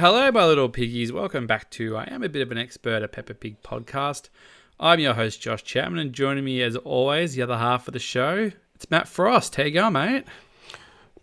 Hello, 0.00 0.30
my 0.30 0.46
little 0.46 0.68
piggies. 0.68 1.10
Welcome 1.10 1.48
back 1.48 1.70
to 1.70 1.96
I 1.96 2.04
Am 2.04 2.22
a 2.22 2.28
Bit 2.28 2.42
of 2.42 2.52
an 2.52 2.56
Expert, 2.56 3.02
a 3.02 3.08
Peppa 3.08 3.34
Pig 3.34 3.60
podcast. 3.64 4.28
I'm 4.78 5.00
your 5.00 5.14
host, 5.14 5.40
Josh 5.40 5.64
Chapman, 5.64 5.98
and 5.98 6.12
joining 6.12 6.44
me 6.44 6.62
as 6.62 6.76
always, 6.76 7.34
the 7.34 7.42
other 7.42 7.58
half 7.58 7.88
of 7.88 7.94
the 7.94 7.98
show, 7.98 8.52
it's 8.76 8.88
Matt 8.92 9.08
Frost. 9.08 9.56
How 9.56 9.64
you 9.64 9.72
going, 9.72 9.94
mate? 9.94 10.24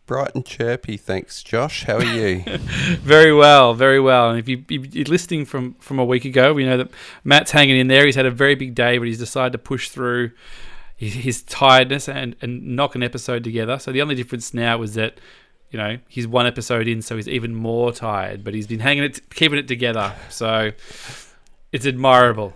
Bright 0.06 0.36
and 0.36 0.46
chirpy, 0.46 0.98
thanks, 0.98 1.42
Josh. 1.42 1.86
How 1.86 2.00
are 2.00 2.04
you? 2.04 2.44
very 3.00 3.34
well, 3.34 3.76
very 3.76 4.02
well. 4.02 4.32
And 4.32 4.40
if 4.40 4.50
you, 4.50 4.66
you're 4.68 5.06
listening 5.06 5.46
from, 5.46 5.76
from 5.76 5.98
a 5.98 6.04
week 6.04 6.26
ago, 6.26 6.54
we 6.54 6.66
know 6.66 6.76
that 6.76 6.92
Matt's 7.24 7.52
hanging 7.52 7.80
in 7.80 7.88
there. 7.88 8.06
He's 8.06 8.16
had 8.16 8.26
a 8.26 8.30
very 8.30 8.56
big 8.56 8.76
day, 8.76 8.98
but 8.98 9.08
he's 9.08 9.20
decided 9.20 9.54
to 9.54 9.58
push 9.58 9.88
through 9.88 10.32
his, 10.98 11.14
his 11.14 11.44
tiredness 11.44 12.10
and, 12.10 12.36
and 12.42 12.76
knock 12.76 12.94
an 12.96 13.04
episode 13.04 13.46
together. 13.46 13.80
So 13.80 13.94
the 13.94 14.02
only 14.02 14.16
difference 14.16 14.54
now 14.54 14.82
is 14.82 14.96
that 14.96 15.18
you 15.76 15.82
know, 15.82 15.98
he's 16.08 16.26
one 16.26 16.48
episode 16.48 16.88
in, 16.88 17.02
so 17.02 17.18
he's 17.18 17.28
even 17.28 17.54
more 17.54 17.92
tired, 17.92 18.46
but 18.46 18.54
he's 18.54 18.66
been 18.66 18.80
hanging 18.80 19.04
it, 19.04 19.30
keeping 19.30 19.60
it 19.60 19.68
together. 19.68 20.14
So 20.30 20.72
it's 21.74 21.86
admirable. 21.86 22.54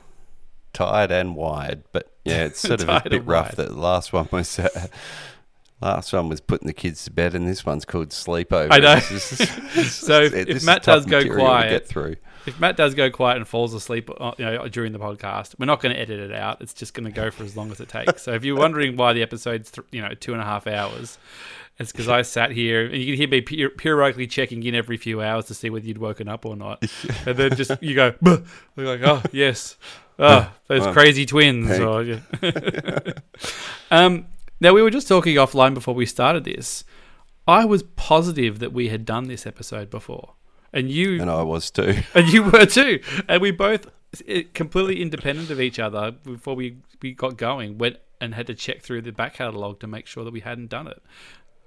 Tired 0.72 1.12
and 1.12 1.36
wired, 1.36 1.84
but 1.92 2.14
yeah, 2.24 2.46
it's 2.46 2.60
sort 2.62 2.82
of 2.82 2.88
a 2.88 3.10
bit 3.10 3.26
rough. 3.26 3.58
That 3.58 3.76
last 3.76 4.14
one 4.14 4.30
was. 4.32 4.58
Uh, 4.58 4.88
last 5.82 6.14
one 6.14 6.30
was 6.30 6.40
putting 6.40 6.68
the 6.68 6.74
kids 6.74 7.04
to 7.04 7.12
bed, 7.12 7.36
and 7.36 7.46
this 7.46 7.66
one's 7.66 7.84
called 7.84 8.12
sleepover. 8.12 8.70
I 8.72 8.80
know. 8.80 9.00
so 9.84 10.22
if, 10.22 10.34
if 10.34 10.64
Matt 10.64 10.84
does 10.84 11.06
go 11.06 11.22
quiet, 11.22 11.72
get 11.72 11.88
through. 11.90 12.16
If 12.50 12.60
Matt 12.60 12.76
does 12.76 12.94
go 12.94 13.10
quiet 13.10 13.38
and 13.38 13.48
falls 13.48 13.74
asleep, 13.74 14.10
uh, 14.20 14.34
you 14.38 14.46
know, 14.46 14.68
during 14.68 14.92
the 14.92 15.00
podcast, 15.00 15.56
we're 15.58 15.66
not 15.66 15.82
going 15.82 15.96
to 15.96 16.02
edit 16.02 16.20
it 16.20 16.34
out. 16.34 16.62
It's 16.62 16.74
just 16.74 16.94
going 16.94 17.06
to 17.06 17.12
go 17.12 17.32
for 17.32 17.44
as 17.44 17.56
long 17.56 17.72
as 17.72 17.80
it 17.80 17.90
takes. 17.90 18.24
So 18.24 18.34
if 18.34 18.44
you're 18.44 18.58
wondering 18.58 18.98
why 18.98 19.14
the 19.14 19.22
episode's, 19.22 19.72
th- 19.72 19.88
you 19.92 20.02
know, 20.02 20.14
two 20.14 20.34
and 20.34 20.42
a 20.42 20.46
half 20.46 20.68
hours, 20.68 21.18
it's 21.80 21.94
because 21.94 22.10
I 22.10 22.24
sat 22.24 22.52
here 22.52 22.86
and 22.86 22.98
you 22.98 23.06
can 23.06 23.16
hear 23.16 23.28
me 23.30 23.42
periodically 23.70 24.28
checking 24.28 24.64
in 24.64 24.76
every 24.76 24.98
few 24.98 25.22
hours 25.22 25.46
to 25.46 25.54
see 25.54 25.70
whether 25.70 25.86
you'd 25.86 25.98
woken 25.98 26.28
up 26.28 26.46
or 26.46 26.58
not. 26.58 26.84
and 27.26 27.38
then 27.38 27.56
just 27.56 27.72
you 27.82 27.96
go, 27.96 28.14
you're 28.22 28.98
like, 28.98 29.02
oh 29.02 29.22
yes, 29.32 29.78
oh 30.20 30.52
those 30.68 30.82
well, 30.82 30.94
crazy 30.94 31.26
twins. 31.26 31.80
Or, 31.80 32.04
yeah. 32.04 32.20
um, 33.92 34.28
now 34.60 34.74
we 34.74 34.82
were 34.82 34.90
just 34.92 35.08
talking 35.08 35.36
offline 35.38 35.74
before 35.74 35.94
we 35.94 36.06
started 36.06 36.44
this. 36.44 36.84
I 37.48 37.64
was 37.64 37.84
positive 37.84 38.60
that 38.60 38.74
we 38.74 38.90
had 38.90 39.06
done 39.06 39.28
this 39.28 39.48
episode 39.48 39.90
before, 39.90 40.34
and 40.74 40.90
you 40.90 41.22
and 41.22 41.30
I 41.30 41.44
was 41.44 41.72
too, 41.72 42.00
and 42.14 42.28
you 42.32 42.44
were 42.44 42.66
too, 42.66 43.02
and 43.28 43.42
we 43.42 43.52
both 43.52 43.88
completely 44.54 45.02
independent 45.02 45.52
of 45.52 45.62
each 45.62 45.80
other 45.80 46.12
before 46.12 46.56
we 46.56 46.78
we 47.02 47.14
got 47.14 47.38
going 47.38 47.78
went 47.78 47.98
and 48.20 48.36
had 48.36 48.48
to 48.48 48.56
check 48.56 48.82
through 48.82 49.02
the 49.02 49.12
back 49.12 49.36
catalogue 49.36 49.80
to 49.80 49.88
make 49.88 50.06
sure 50.06 50.24
that 50.24 50.34
we 50.34 50.42
hadn't 50.42 50.70
done 50.70 50.88
it. 50.88 51.02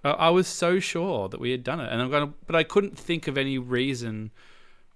I 0.04 0.30
was 0.30 0.48
so 0.48 0.80
sure 0.80 1.28
that 1.28 1.38
we 1.38 1.52
had 1.52 1.62
done 1.62 1.78
it, 1.78 1.90
and 1.92 2.02
I'm 2.02 2.10
going, 2.10 2.34
but 2.46 2.56
I 2.56 2.64
couldn't 2.64 2.98
think 2.98 3.28
of 3.28 3.38
any 3.38 3.56
reason 3.56 4.32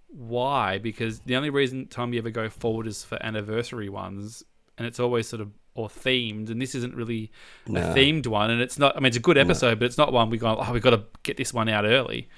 why. 0.08 0.78
Because 0.78 1.20
the 1.20 1.36
only 1.36 1.48
reason 1.50 1.86
time 1.86 2.12
you 2.12 2.18
ever 2.18 2.30
go 2.30 2.50
forward 2.50 2.88
is 2.88 3.04
for 3.04 3.16
anniversary 3.24 3.88
ones, 3.88 4.42
and 4.76 4.86
it's 4.86 4.98
always 4.98 5.28
sort 5.28 5.40
of 5.40 5.52
or 5.76 5.88
themed, 5.88 6.50
and 6.50 6.60
this 6.60 6.74
isn't 6.74 6.94
really 6.94 7.30
no. 7.68 7.80
a 7.80 7.94
themed 7.94 8.26
one, 8.26 8.50
and 8.50 8.60
it's 8.60 8.80
not. 8.80 8.96
I 8.96 9.00
mean, 9.00 9.06
it's 9.06 9.16
a 9.16 9.20
good 9.20 9.38
episode, 9.38 9.70
no. 9.70 9.76
but 9.76 9.84
it's 9.84 9.98
not 9.98 10.12
one 10.12 10.28
we 10.28 10.38
go. 10.38 10.56
Oh, 10.58 10.72
we 10.72 10.80
got 10.80 10.90
to 10.90 11.04
get 11.22 11.36
this 11.36 11.54
one 11.54 11.68
out 11.68 11.84
early. 11.84 12.28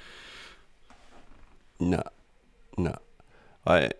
No, 1.81 2.03
no, 2.77 2.97
I. 3.66 3.91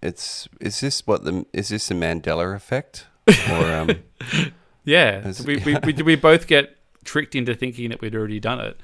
It's 0.00 0.48
is 0.60 0.80
this 0.80 1.06
what 1.06 1.24
the 1.24 1.44
is 1.52 1.70
this 1.70 1.88
the 1.88 1.94
Mandela 1.94 2.54
effect 2.54 3.06
or 3.50 3.72
um? 3.74 3.90
yeah, 4.84 5.32
we, 5.44 5.56
we, 5.58 5.76
we 5.84 5.92
we 6.02 6.16
both 6.16 6.46
get 6.46 6.76
tricked 7.04 7.34
into 7.34 7.54
thinking 7.54 7.90
that 7.90 8.00
we'd 8.00 8.14
already 8.14 8.38
done 8.38 8.60
it, 8.60 8.80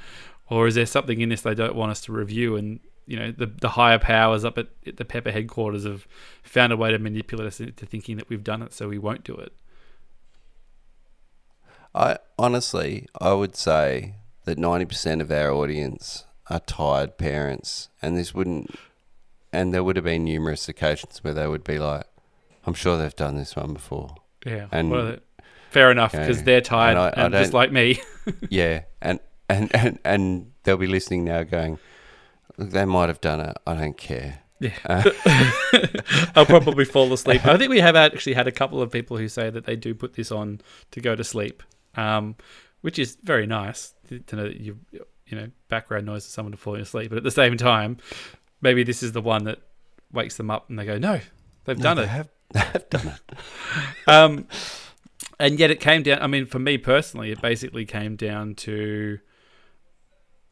or 0.51 0.67
is 0.67 0.75
there 0.75 0.87
something 0.87 1.21
in 1.21 1.29
this 1.29 1.43
they 1.43 1.55
don't 1.55 1.77
want 1.77 1.93
us 1.93 2.01
to 2.03 2.13
review? 2.13 2.57
And 2.57 2.81
you 3.07 3.19
know, 3.19 3.31
the 3.31 3.47
the 3.47 3.71
higher 3.71 3.99
powers 3.99 4.45
up 4.45 4.59
at, 4.59 4.69
at 4.87 4.97
the 4.97 5.05
Peppa 5.05 5.31
headquarters 5.31 5.85
have 5.85 6.07
found 6.43 6.73
a 6.73 6.77
way 6.77 6.91
to 6.91 6.99
manipulate 6.99 7.47
us 7.47 7.61
into 7.61 7.87
thinking 7.87 8.17
that 8.17 8.29
we've 8.29 8.45
done 8.45 8.61
it, 8.61 8.73
so 8.73 8.89
we 8.89 8.99
won't 8.99 9.25
do 9.25 9.35
it. 9.35 9.53
I 11.95 12.19
honestly, 12.39 13.07
I 13.21 13.33
would 13.35 13.57
say 13.57 14.17
that 14.45 14.59
ninety 14.59 14.85
percent 14.85 15.23
of 15.23 15.31
our 15.31 15.53
audience 15.53 16.25
are 16.51 16.61
tired 16.61 17.19
parents, 17.19 17.89
and 18.03 18.17
this 18.17 18.35
wouldn't, 18.35 18.75
and 19.53 19.73
there 19.73 19.83
would 19.83 19.97
have 19.97 20.05
been 20.05 20.25
numerous 20.25 20.69
occasions 20.69 21.23
where 21.23 21.35
they 21.35 21.47
would 21.47 21.65
be 21.65 21.79
like, 21.79 22.05
"I'm 22.67 22.75
sure 22.75 22.99
they've 22.99 23.17
done 23.17 23.37
this 23.37 23.57
one 23.57 23.73
before." 23.75 24.15
Yeah, 24.45 24.67
and 24.71 25.21
Fair 25.75 25.91
enough, 25.91 26.13
because 26.13 26.39
yeah. 26.39 26.45
they're 26.45 26.61
tired 26.61 26.97
and, 26.97 27.01
I, 27.01 27.25
and 27.25 27.35
just 27.35 27.53
like 27.53 27.73
me. 27.73 28.01
yeah, 28.49 28.83
and, 29.03 29.19
and 29.49 29.75
and 29.75 29.99
and 30.05 30.53
they'll 30.63 30.77
be 30.77 30.87
listening 30.87 31.25
now, 31.25 31.43
going, 31.43 31.81
"They 32.57 32.85
might 32.85 33.09
have 33.09 33.21
done 33.21 33.41
it. 33.41 33.57
I 33.67 33.75
don't 33.75 33.97
care." 33.97 34.43
Yeah, 34.61 34.71
uh, 34.85 35.03
I'll 36.37 36.47
probably 36.47 36.85
fall 36.85 37.13
asleep. 37.13 37.45
I 37.45 37.57
think 37.57 37.71
we 37.71 37.81
have 37.81 37.97
actually 37.97 38.35
had 38.35 38.47
a 38.47 38.53
couple 38.53 38.81
of 38.81 38.93
people 38.93 39.17
who 39.17 39.27
say 39.29 39.51
that 39.51 39.67
they 39.67 39.75
do 39.75 39.97
put 39.97 40.15
this 40.15 40.31
on 40.31 40.61
to 40.93 41.01
go 41.01 41.17
to 41.17 41.25
sleep, 41.25 41.65
um, 41.97 42.37
which 42.83 42.97
is 42.97 43.19
very 43.25 43.49
nice 43.49 43.95
to 44.09 44.37
know 44.37 44.45
that 44.45 44.61
you 44.61 44.79
you 45.35 45.41
know 45.41 45.51
background 45.69 46.07
noise 46.07 46.25
of 46.25 46.31
someone 46.31 46.53
to 46.53 46.59
falling 46.59 46.83
asleep. 46.83 47.11
But 47.11 47.19
at 47.19 47.25
the 47.25 47.31
same 47.31 47.57
time, 47.57 47.99
maybe 48.61 48.83
this 48.83 49.03
is 49.03 49.13
the 49.13 49.21
one 49.21 49.45
that 49.45 49.59
wakes 50.13 50.37
them 50.37 50.51
up 50.51 50.69
and 50.69 50.79
they 50.79 50.85
go, 50.85 50.99
"No, 50.99 51.21
they've 51.65 51.79
no, 51.79 51.83
done 51.83 51.97
they 51.97 52.03
it. 52.05 52.09
Have, 52.09 52.29
they 52.53 52.61
have 52.61 52.91
done 52.91 53.09
it." 53.09 53.39
um, 54.09 54.49
and 55.39 55.59
yet 55.59 55.71
it 55.71 55.81
came 55.81 56.03
down. 56.03 56.23
I 56.23 56.27
mean, 56.27 56.47
for 56.47 56.59
me 56.59 56.79
personally, 56.79 57.31
it 57.33 57.41
basically 57.41 57.85
came 57.85 58.17
down 58.17 58.55
to 58.57 59.19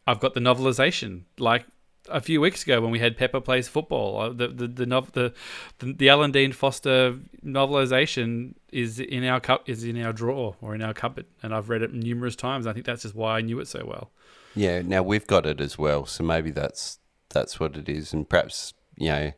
I've 0.07 0.21
got 0.21 0.35
the 0.35 0.41
novelization. 0.41 1.23
Like 1.39 1.67
a 2.09 2.21
few 2.21 2.41
weeks 2.41 2.63
ago 2.63 2.81
when 2.81 2.91
we 2.91 2.99
had 2.99 3.17
Peppa 3.17 3.41
plays 3.41 3.69
football, 3.69 4.19
uh, 4.19 4.29
the 4.31 4.49
the 4.49 4.67
the 4.67 4.87
the, 4.87 5.35
the, 5.79 5.93
the 5.93 6.09
Alan 6.09 6.33
Dean 6.33 6.53
Foster 6.53 7.19
novelization 7.45 8.55
is 8.71 8.99
in 8.99 9.25
our 9.25 9.41
cup 9.41 9.69
is 9.69 9.85
in 9.85 10.03
our 10.03 10.13
drawer 10.13 10.57
or 10.61 10.75
in 10.75 10.83
our 10.83 10.95
cupboard, 10.95 11.27
and 11.43 11.55
I've 11.55 11.69
read 11.69 11.83
it 11.83 11.93
numerous 11.93 12.37
times. 12.37 12.67
I 12.67 12.73
think 12.73 12.87
that's 12.87 13.03
just 13.03 13.15
why 13.15 13.39
I 13.39 13.41
knew 13.41 13.61
it 13.61 13.69
so 13.69 13.85
well. 13.87 14.11
Yeah, 14.55 14.83
now 14.83 15.03
we've 15.03 15.27
got 15.27 15.47
it 15.47 15.61
as 15.61 15.79
well, 15.79 16.07
so 16.07 16.25
maybe 16.25 16.51
that's 16.51 16.99
that's 17.31 17.59
what 17.59 17.77
it 17.77 17.89
is, 17.89 18.13
and 18.13 18.29
perhaps 18.29 18.75
you 18.97 19.09
know. 19.09 19.33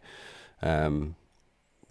Um, 0.63 1.17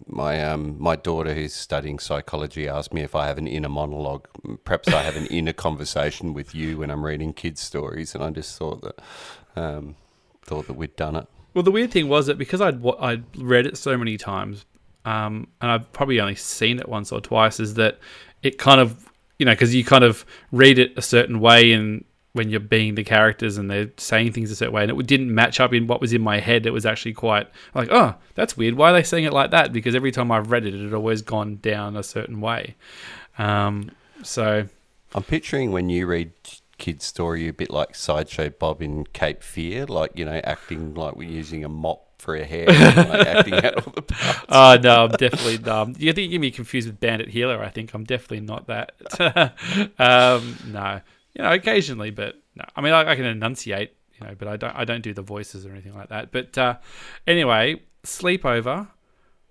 my 0.06 0.42
um, 0.44 0.76
my 0.78 0.96
daughter 0.96 1.34
who's 1.34 1.54
studying 1.54 1.98
psychology 1.98 2.68
asked 2.68 2.92
me 2.92 3.02
if 3.02 3.14
I 3.14 3.26
have 3.26 3.38
an 3.38 3.46
inner 3.46 3.68
monologue. 3.68 4.26
Perhaps 4.64 4.88
I 4.88 5.02
have 5.02 5.16
an 5.16 5.26
inner 5.26 5.52
conversation 5.52 6.34
with 6.34 6.54
you 6.54 6.78
when 6.78 6.90
I'm 6.90 7.04
reading 7.04 7.32
kids' 7.32 7.60
stories, 7.60 8.14
and 8.14 8.22
I 8.22 8.30
just 8.30 8.58
thought 8.58 8.82
that 8.82 9.00
um, 9.56 9.96
thought 10.42 10.66
that 10.66 10.74
we'd 10.74 10.96
done 10.96 11.16
it. 11.16 11.26
Well, 11.54 11.62
the 11.62 11.70
weird 11.70 11.92
thing 11.92 12.08
was 12.08 12.26
that 12.26 12.38
because 12.38 12.60
I'd 12.60 12.84
I'd 13.00 13.24
read 13.36 13.66
it 13.66 13.76
so 13.76 13.96
many 13.96 14.16
times, 14.16 14.66
um, 15.04 15.48
and 15.60 15.70
I've 15.70 15.92
probably 15.92 16.20
only 16.20 16.34
seen 16.34 16.78
it 16.78 16.88
once 16.88 17.12
or 17.12 17.20
twice, 17.20 17.60
is 17.60 17.74
that 17.74 17.98
it 18.42 18.58
kind 18.58 18.80
of 18.80 19.08
you 19.38 19.46
know 19.46 19.52
because 19.52 19.74
you 19.74 19.84
kind 19.84 20.04
of 20.04 20.26
read 20.52 20.78
it 20.78 20.92
a 20.96 21.02
certain 21.02 21.40
way 21.40 21.72
and 21.72 22.04
when 22.34 22.50
you're 22.50 22.58
being 22.58 22.96
the 22.96 23.04
characters 23.04 23.56
and 23.56 23.70
they're 23.70 23.90
saying 23.96 24.32
things 24.32 24.50
a 24.50 24.56
certain 24.56 24.74
way, 24.74 24.82
and 24.82 24.90
it 24.90 25.06
didn't 25.06 25.32
match 25.32 25.60
up 25.60 25.72
in 25.72 25.86
what 25.86 26.00
was 26.00 26.12
in 26.12 26.20
my 26.20 26.40
head. 26.40 26.66
It 26.66 26.72
was 26.72 26.84
actually 26.84 27.14
quite 27.14 27.48
like, 27.74 27.88
oh, 27.92 28.16
that's 28.34 28.56
weird. 28.56 28.74
Why 28.74 28.90
are 28.90 28.92
they 28.92 29.04
saying 29.04 29.24
it 29.24 29.32
like 29.32 29.52
that? 29.52 29.72
Because 29.72 29.94
every 29.94 30.10
time 30.10 30.32
I've 30.32 30.50
read 30.50 30.66
it, 30.66 30.74
it 30.74 30.82
had 30.82 30.92
always 30.92 31.22
gone 31.22 31.56
down 31.62 31.96
a 31.96 32.02
certain 32.02 32.40
way. 32.40 32.74
Um, 33.38 33.92
so 34.24 34.66
I'm 35.14 35.22
picturing 35.22 35.70
when 35.70 35.88
you 35.88 36.06
read 36.06 36.32
kids' 36.76 37.04
story, 37.04 37.46
a 37.46 37.52
bit 37.52 37.70
like 37.70 37.94
sideshow 37.94 38.50
Bob 38.50 38.82
in 38.82 39.04
Cape 39.06 39.44
Fear, 39.44 39.86
like 39.86 40.10
you 40.16 40.24
know, 40.24 40.40
acting 40.42 40.94
like 40.94 41.14
we're 41.14 41.30
using 41.30 41.64
a 41.64 41.68
mop 41.68 42.02
for 42.18 42.34
a 42.34 42.44
hair, 42.44 42.66
like 42.66 43.26
acting 43.28 43.54
out 43.54 43.86
all 43.86 43.92
the 43.94 44.02
parts. 44.02 44.40
Oh 44.48 44.76
no, 44.82 45.04
I'm 45.04 45.10
definitely 45.10 45.70
um, 45.70 45.94
you 45.98 46.12
think 46.12 46.24
you 46.24 46.30
get 46.32 46.40
me 46.40 46.50
confused 46.50 46.88
with 46.88 46.98
Bandit 46.98 47.28
Heeler. 47.28 47.62
I 47.62 47.68
think 47.68 47.94
I'm 47.94 48.02
definitely 48.02 48.40
not 48.40 48.66
that. 48.66 48.92
um, 50.00 50.58
no 50.66 51.00
you 51.34 51.42
know, 51.42 51.52
occasionally, 51.52 52.10
but 52.10 52.36
no. 52.54 52.64
I 52.76 52.80
mean, 52.80 52.92
I, 52.92 53.10
I, 53.10 53.16
can 53.16 53.24
enunciate, 53.24 53.96
you 54.18 54.26
know, 54.26 54.34
but 54.38 54.48
I 54.48 54.56
don't, 54.56 54.74
I 54.76 54.84
don't 54.84 55.02
do 55.02 55.12
the 55.12 55.22
voices 55.22 55.66
or 55.66 55.72
anything 55.72 55.94
like 55.94 56.08
that. 56.08 56.30
But 56.32 56.56
uh, 56.56 56.76
anyway, 57.26 57.82
sleepover. 58.04 58.88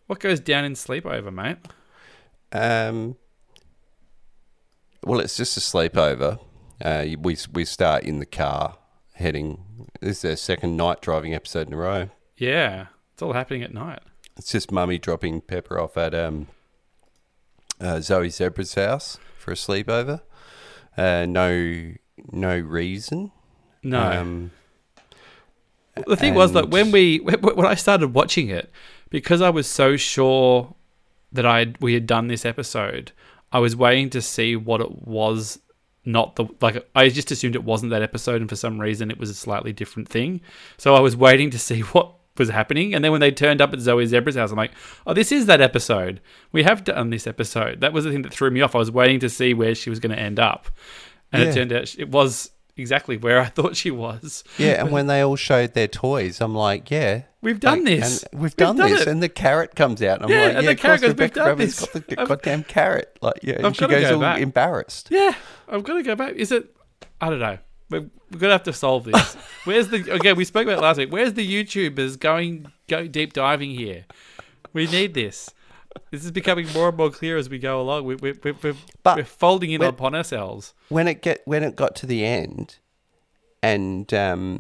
What 0.08 0.20
goes 0.20 0.40
down 0.40 0.66
in 0.66 0.74
sleepover, 0.74 1.34
mate? 1.34 1.58
Um, 2.52 3.16
well, 5.04 5.20
it's 5.20 5.36
just 5.36 5.58
a 5.58 5.60
sleepover. 5.60 6.40
Uh, 6.82 7.06
we 7.20 7.38
we 7.52 7.66
start 7.66 8.04
in 8.04 8.20
the 8.20 8.26
car 8.26 8.78
heading. 9.14 9.64
This 10.02 10.24
is 10.24 10.32
our 10.32 10.36
second 10.36 10.78
night 10.78 11.02
driving 11.02 11.34
episode 11.34 11.68
in 11.68 11.74
a 11.74 11.78
row. 11.78 12.10
Yeah, 12.38 12.88
it's 13.14 13.22
all 13.22 13.34
happening 13.34 13.64
at 13.64 13.74
night. 13.74 14.00
It's 14.38 14.52
just 14.52 14.72
mummy 14.72 14.98
dropping 14.98 15.42
Peppa 15.42 15.80
off 15.80 15.98
at 15.98 16.14
um, 16.14 16.48
uh, 17.80 18.02
Zoe 18.02 18.30
Zebra's 18.30 18.74
house 18.74 19.18
for 19.38 19.52
a 19.52 19.56
sleepover. 19.56 20.22
Uh, 20.98 21.26
no, 21.28 21.94
no 22.32 22.58
reason. 22.60 23.32
No. 23.82 24.02
Um, 24.02 24.52
the 26.08 26.16
thing 26.16 26.34
was 26.34 26.54
that 26.54 26.70
when 26.70 26.92
we 26.92 27.18
when 27.42 27.66
I 27.66 27.76
started 27.76 28.14
watching 28.14 28.50
it, 28.50 28.72
because 29.10 29.42
I 29.42 29.50
was 29.50 29.68
so 29.68 29.96
sure 29.98 30.76
that 31.32 31.46
I 31.46 31.74
we 31.80 31.94
had 31.94 32.08
done 32.08 32.28
this 32.28 32.46
episode, 32.46 33.12
I 33.52 33.60
was 33.60 33.76
waiting 33.76 34.10
to 34.12 34.22
see 34.22 34.56
what 34.56 34.82
it 34.82 35.08
was. 35.08 35.60
Not 36.06 36.36
the 36.36 36.48
like 36.60 36.86
I 36.94 37.08
just 37.08 37.32
assumed 37.32 37.56
it 37.56 37.64
wasn't 37.64 37.92
that 37.92 38.02
episode, 38.02 38.42
and 38.42 38.50
for 38.50 38.58
some 38.58 38.80
reason 38.82 39.10
it 39.10 39.18
was 39.18 39.30
a 39.30 39.34
slightly 39.34 39.72
different 39.72 40.10
thing. 40.10 40.42
So 40.78 40.96
I 40.96 41.00
was 41.00 41.16
waiting 41.16 41.50
to 41.52 41.60
see 41.60 41.80
what 41.94 42.16
was 42.38 42.50
happening. 42.50 42.94
And 42.94 43.04
then 43.04 43.12
when 43.12 43.22
they 43.22 43.32
turned 43.32 43.62
up 43.62 43.74
at 43.74 43.80
Zoe 43.80 44.06
Zebra's 44.06 44.36
house, 44.36 44.52
I'm 44.52 44.58
like, 44.58 44.72
oh, 45.06 45.14
this 45.14 45.32
is 45.32 45.46
that 45.46 45.62
episode. 45.62 46.22
We 46.52 46.64
have 46.64 46.84
done 46.84 47.10
this 47.10 47.28
episode. 47.28 47.82
That 47.82 47.94
was 47.94 48.06
the 48.06 48.12
thing 48.12 48.24
that 48.24 48.34
threw 48.34 48.52
me 48.52 48.62
off. 48.62 48.76
I 48.76 48.80
was 48.80 48.92
waiting 48.92 49.20
to 49.20 49.30
see 49.30 49.54
where 49.54 49.76
she 49.76 49.90
was 49.90 50.00
going 50.00 50.16
to 50.16 50.22
end 50.22 50.40
up. 50.40 50.70
And 51.32 51.44
yeah. 51.44 51.50
it 51.50 51.54
turned 51.54 51.74
out 51.74 51.96
it 51.98 52.10
was 52.10 52.52
exactly 52.76 53.18
where 53.18 53.40
I 53.40 53.46
thought 53.50 53.76
she 53.76 53.92
was. 53.92 54.44
Yeah, 54.58 54.82
and 54.82 54.92
when 54.92 55.08
they 55.08 55.22
all 55.22 55.36
showed 55.36 55.74
their 55.74 55.88
toys, 55.88 56.42
I'm 56.42 56.56
like, 56.56 56.90
yeah, 56.90 57.24
we've 57.42 57.60
done 57.60 57.80
like, 57.80 58.00
this. 58.00 58.26
We've, 58.32 58.42
we've 58.42 58.56
done, 58.56 58.78
done, 58.78 58.90
this, 58.90 59.02
it. 59.02 59.08
and 59.08 59.22
the 59.22 59.30
carrot 59.30 59.76
comes 59.76 60.02
out. 60.02 60.22
And 60.22 60.26
I'm 60.26 60.32
yeah, 60.32 60.46
like, 60.46 60.56
and 60.56 60.64
yeah, 60.64 60.70
the 60.72 60.76
carrot 60.76 61.02
goes, 61.02 61.10
Rebecca 61.10 61.40
we've 61.40 61.48
done 61.48 61.58
this. 61.58 61.80
got 61.80 62.08
the 62.08 62.16
goddamn 62.16 62.64
carrot. 62.64 63.18
Like, 63.22 63.40
yeah, 63.42 63.66
and 63.66 63.76
she 63.76 63.88
goes 63.88 64.02
go 64.02 64.16
all 64.16 64.22
back. 64.22 64.40
embarrassed. 64.40 65.10
Yeah, 65.12 65.36
I've 65.68 65.84
got 65.84 65.94
to 65.94 66.04
go 66.04 66.16
back. 66.16 66.36
Is 66.36 66.52
it? 66.52 66.76
I 67.22 67.30
don't 67.30 67.40
know. 67.40 67.58
We're, 67.94 68.10
we're 68.32 68.40
gonna 68.40 68.54
have 68.54 68.64
to 68.64 68.74
solve 68.74 69.04
this. 69.04 69.36
Where's 69.66 69.90
the? 69.90 70.12
Again, 70.12 70.36
we 70.36 70.46
spoke 70.46 70.66
about 70.66 70.82
last 70.82 70.98
week. 70.98 71.12
Where's 71.12 71.34
the 71.34 71.48
YouTubers 71.48 72.20
going 72.20 72.72
go 72.88 73.08
deep 73.08 73.34
diving 73.34 73.72
here? 73.72 74.06
We 74.74 74.88
need 74.88 75.14
this. 75.14 75.52
This 76.10 76.26
is 76.26 76.32
becoming 76.32 76.72
more 76.74 76.90
and 76.90 76.98
more 76.98 77.12
clear 77.12 77.38
as 77.38 77.50
we 77.50 77.60
go 77.60 77.80
along. 77.80 78.06
We, 78.06 78.16
we, 78.16 78.32
we, 78.32 78.52
we're, 78.52 78.76
we're 79.06 79.24
folding 79.24 79.70
in 79.70 79.82
when, 79.82 79.90
upon 79.90 80.16
ourselves. 80.16 80.74
When 80.90 81.08
it 81.08 81.22
get 81.22 81.44
when 81.46 81.64
it 81.64 81.76
got 81.76 81.96
to 81.98 82.08
the 82.08 82.26
end, 82.26 82.80
and 83.62 84.12
um, 84.12 84.60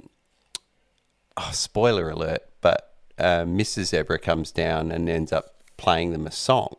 oh, 1.35 1.49
spoiler 1.53 2.11
alert, 2.11 2.43
but 2.61 2.93
uh, 3.17 3.45
Mrs. 3.45 3.85
Zebra 3.85 4.19
comes 4.19 4.51
down 4.51 4.91
and 4.91 5.09
ends 5.09 5.33
up 5.33 5.55
playing 5.77 6.11
them 6.11 6.27
a 6.27 6.31
song, 6.31 6.75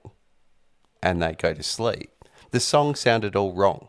and 1.03 1.21
they 1.21 1.33
go 1.33 1.53
to 1.53 1.65
sleep. 1.65 2.13
The 2.53 2.61
song 2.61 2.95
sounded 2.95 3.35
all 3.35 3.53
wrong. 3.53 3.89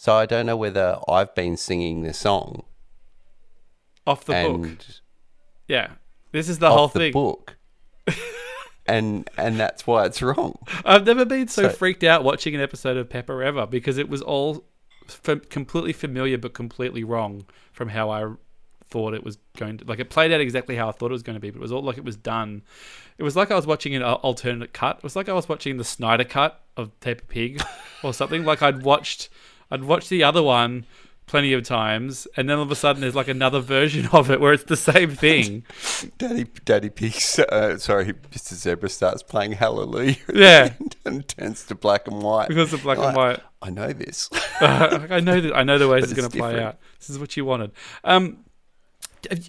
So 0.00 0.14
I 0.14 0.24
don't 0.24 0.46
know 0.46 0.56
whether 0.56 0.98
I've 1.06 1.34
been 1.34 1.58
singing 1.58 2.04
the 2.04 2.14
song 2.14 2.62
off 4.06 4.24
the 4.24 4.32
book. 4.32 4.78
Yeah, 5.68 5.90
this 6.32 6.48
is 6.48 6.58
the 6.58 6.70
whole 6.70 6.88
thing. 6.88 7.14
Off 7.14 7.36
the. 8.06 8.14
Book. 8.14 8.16
and 8.86 9.28
and 9.36 9.60
that's 9.60 9.86
why 9.86 10.06
it's 10.06 10.22
wrong. 10.22 10.58
I've 10.86 11.04
never 11.04 11.26
been 11.26 11.48
so, 11.48 11.64
so, 11.64 11.68
freaked 11.68 12.02
out 12.02 12.24
watching 12.24 12.54
an 12.54 12.62
episode 12.62 12.96
of 12.96 13.10
Peppa 13.10 13.44
ever 13.44 13.66
because 13.66 13.98
it 13.98 14.08
was 14.08 14.22
all 14.22 14.64
f- 15.06 15.50
completely 15.50 15.92
familiar 15.92 16.38
but 16.38 16.54
completely 16.54 17.04
wrong 17.04 17.44
from 17.70 17.90
how 17.90 18.08
I 18.08 18.32
thought 18.84 19.12
it 19.12 19.22
was 19.22 19.36
going 19.58 19.76
to. 19.76 19.84
Like 19.84 19.98
it 19.98 20.08
played 20.08 20.32
out 20.32 20.40
exactly 20.40 20.76
how 20.76 20.88
I 20.88 20.92
thought 20.92 21.10
it 21.10 21.12
was 21.12 21.22
going 21.22 21.36
to 21.36 21.40
be, 21.40 21.50
but 21.50 21.58
it 21.58 21.62
was 21.62 21.72
all 21.72 21.82
like 21.82 21.98
it 21.98 22.06
was 22.06 22.16
done. 22.16 22.62
It 23.18 23.22
was 23.22 23.36
like 23.36 23.50
I 23.50 23.54
was 23.54 23.66
watching 23.66 23.94
an 23.94 24.02
alternate 24.02 24.72
cut. 24.72 24.96
It 24.96 25.02
was 25.02 25.14
like 25.14 25.28
I 25.28 25.34
was 25.34 25.46
watching 25.46 25.76
the 25.76 25.84
Snyder 25.84 26.24
cut 26.24 26.58
of 26.74 26.98
Peppa 27.00 27.24
Pig 27.24 27.62
or 28.02 28.14
something. 28.14 28.46
like 28.46 28.62
I'd 28.62 28.82
watched 28.82 29.28
I'd 29.70 29.84
watched 29.84 30.08
the 30.08 30.22
other 30.22 30.42
one 30.42 30.86
plenty 31.30 31.52
of 31.52 31.62
times, 31.62 32.26
and 32.36 32.50
then 32.50 32.56
all 32.56 32.64
of 32.64 32.72
a 32.72 32.74
sudden 32.74 33.02
there's 33.02 33.14
like 33.14 33.28
another 33.28 33.60
version 33.60 34.08
of 34.12 34.32
it 34.32 34.40
where 34.40 34.52
it's 34.52 34.64
the 34.64 34.76
same 34.76 35.10
thing. 35.10 35.62
Daddy, 36.18 36.46
Daddy 36.64 36.90
Pig, 36.90 37.14
uh, 37.50 37.78
sorry, 37.78 38.12
Mr. 38.32 38.54
Zebra 38.54 38.88
starts 38.88 39.22
playing 39.22 39.52
Hallelujah. 39.52 40.16
Yeah, 40.34 40.72
and 41.04 41.26
turns 41.28 41.64
to 41.66 41.76
black 41.76 42.08
and 42.08 42.20
white 42.20 42.48
because 42.48 42.72
of 42.72 42.82
black 42.82 42.98
and 42.98 43.16
white. 43.16 43.40
I 43.62 43.70
know 43.70 43.92
this. 43.92 44.28
uh, 44.60 45.06
I 45.08 45.20
know 45.20 45.40
that. 45.40 45.54
I 45.54 45.62
know 45.62 45.78
the 45.78 45.88
way 45.88 45.98
it's, 45.98 46.10
it's 46.10 46.18
going 46.18 46.28
to 46.28 46.36
play 46.36 46.60
out. 46.60 46.78
This 46.98 47.10
is 47.10 47.18
what 47.18 47.36
you 47.36 47.44
wanted. 47.44 47.70
Um, 48.02 48.44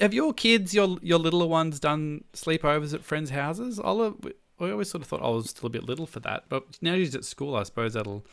have 0.01 0.13
your 0.13 0.33
kids, 0.33 0.75
your 0.75 0.99
your 1.01 1.17
littler 1.17 1.47
ones, 1.47 1.79
done 1.79 2.25
sleepovers 2.33 2.93
at 2.93 3.03
friends' 3.03 3.31
houses? 3.31 3.79
I 3.79 4.69
always 4.69 4.91
sort 4.91 5.01
of 5.01 5.07
thought 5.07 5.23
I 5.23 5.29
was 5.29 5.49
still 5.49 5.65
a 5.65 5.69
bit 5.71 5.83
little 5.83 6.05
for 6.05 6.19
that, 6.19 6.43
but 6.47 6.77
now 6.79 6.93
he's 6.93 7.15
at 7.15 7.25
school. 7.25 7.55
I 7.55 7.63
suppose 7.63 7.93
that'll 7.93 8.23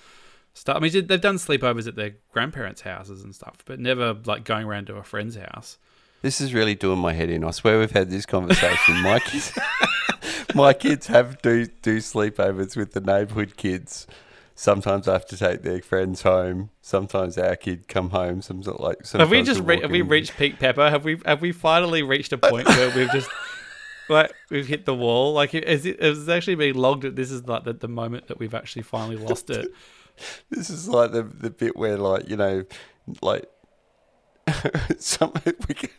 stuff. 0.59 0.77
I 0.77 0.81
mean, 0.81 1.07
they've 1.07 1.21
done 1.21 1.37
sleepovers 1.37 1.87
at 1.87 1.97
their 1.97 2.17
grandparents' 2.33 2.83
houses 2.83 3.23
and 3.23 3.35
stuff, 3.35 3.63
but 3.65 3.79
never 3.79 4.17
like 4.25 4.45
going 4.45 4.67
around 4.67 4.87
to 4.89 4.97
a 4.97 5.03
friend's 5.03 5.37
house. 5.37 5.79
This 6.21 6.41
is 6.41 6.53
really 6.53 6.75
doing 6.75 6.99
my 6.99 7.13
head 7.13 7.31
in. 7.31 7.45
I 7.45 7.53
swear 7.53 7.79
we've 7.79 7.93
had 7.93 8.11
this 8.11 8.27
conversation. 8.27 9.03
my 9.03 9.19
kids, 9.25 9.53
my 10.55 10.73
kids 10.73 11.07
have 11.07 11.41
do 11.43 11.67
do 11.67 11.99
sleepovers 11.99 12.77
with 12.77 12.93
the 12.93 13.01
neighbourhood 13.01 13.57
kids. 13.57 14.07
Sometimes 14.55 15.07
I 15.07 15.13
have 15.13 15.27
to 15.27 15.37
take 15.37 15.63
their 15.63 15.81
friends 15.81 16.23
home. 16.23 16.71
Sometimes 16.83 17.39
our 17.39 17.55
kid 17.55 17.87
come 17.87 18.11
home. 18.11 18.43
Some 18.43 18.65
sort 18.65 18.79
of 18.79 18.85
like. 18.85 19.07
Have 19.13 19.31
we 19.31 19.43
just 19.43 19.61
re- 19.61 19.81
have 19.81 19.93
we 19.93 20.03
reached 20.03 20.37
peak 20.37 20.59
Peppa? 20.59 20.91
Have 20.91 21.05
we 21.05 21.21
have 21.25 21.41
we 21.41 21.53
finally 21.53 22.03
reached 22.03 22.33
a 22.33 22.39
point 22.39 22.67
where 22.69 22.91
we've 22.97 23.13
just 23.13 23.31
like 24.09 24.33
we've 24.51 24.67
hit 24.67 24.85
the 24.85 24.95
wall? 24.97 25.33
Like 25.33 25.55
it, 25.55 25.63
it's 25.67 26.29
actually 26.29 26.57
been 26.57 26.75
logged. 26.75 27.03
that 27.05 27.15
This 27.15 27.31
is 27.31 27.47
like 27.47 27.63
the, 27.63 27.75
the 27.75 27.87
moment 27.87 28.27
that 28.27 28.41
we've 28.41 28.55
actually 28.55 28.83
finally 28.83 29.17
lost 29.17 29.51
it. 29.51 29.69
This 30.51 30.71
is 30.71 30.89
like 30.89 31.13
the 31.13 31.23
the 31.23 31.51
bit 31.51 31.77
where 31.77 31.97
like 31.97 32.29
you 32.29 32.37
know 32.37 32.65
like 33.23 33.47
some 34.99 35.33
we 35.47 35.75
can, 35.75 35.91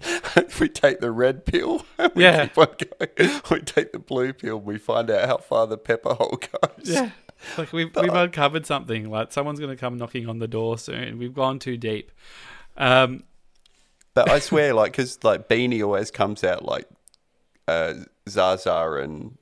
we 0.60 0.68
take 0.68 1.00
the 1.00 1.10
red 1.10 1.44
pill 1.44 1.84
we 2.14 2.22
yeah. 2.22 2.48
we 2.56 3.60
take 3.60 3.92
the 3.92 4.02
blue 4.04 4.32
pill 4.32 4.60
we 4.60 4.78
find 4.78 5.10
out 5.10 5.28
how 5.28 5.38
far 5.38 5.66
the 5.66 5.78
Peppa 5.78 6.14
hole 6.14 6.38
goes. 6.38 6.88
Yeah. 6.88 7.10
Like 7.58 7.72
we've, 7.72 7.94
we've 7.94 8.14
uncovered 8.14 8.64
something 8.64 9.10
like 9.10 9.30
someone's 9.30 9.60
going 9.60 9.70
to 9.70 9.76
come 9.76 9.98
knocking 9.98 10.26
on 10.26 10.38
the 10.38 10.48
door 10.48 10.78
soon. 10.78 11.18
We've 11.18 11.34
gone 11.34 11.58
too 11.58 11.76
deep. 11.76 12.10
Um 12.76 13.24
but 14.16 14.30
i 14.30 14.40
swear 14.40 14.74
like 14.74 14.92
because 14.92 15.22
like 15.22 15.48
beanie 15.48 15.84
always 15.84 16.10
comes 16.10 16.42
out 16.42 16.64
like 16.64 16.88
uh 17.68 17.94
zaza 18.28 18.98
and 19.00 19.38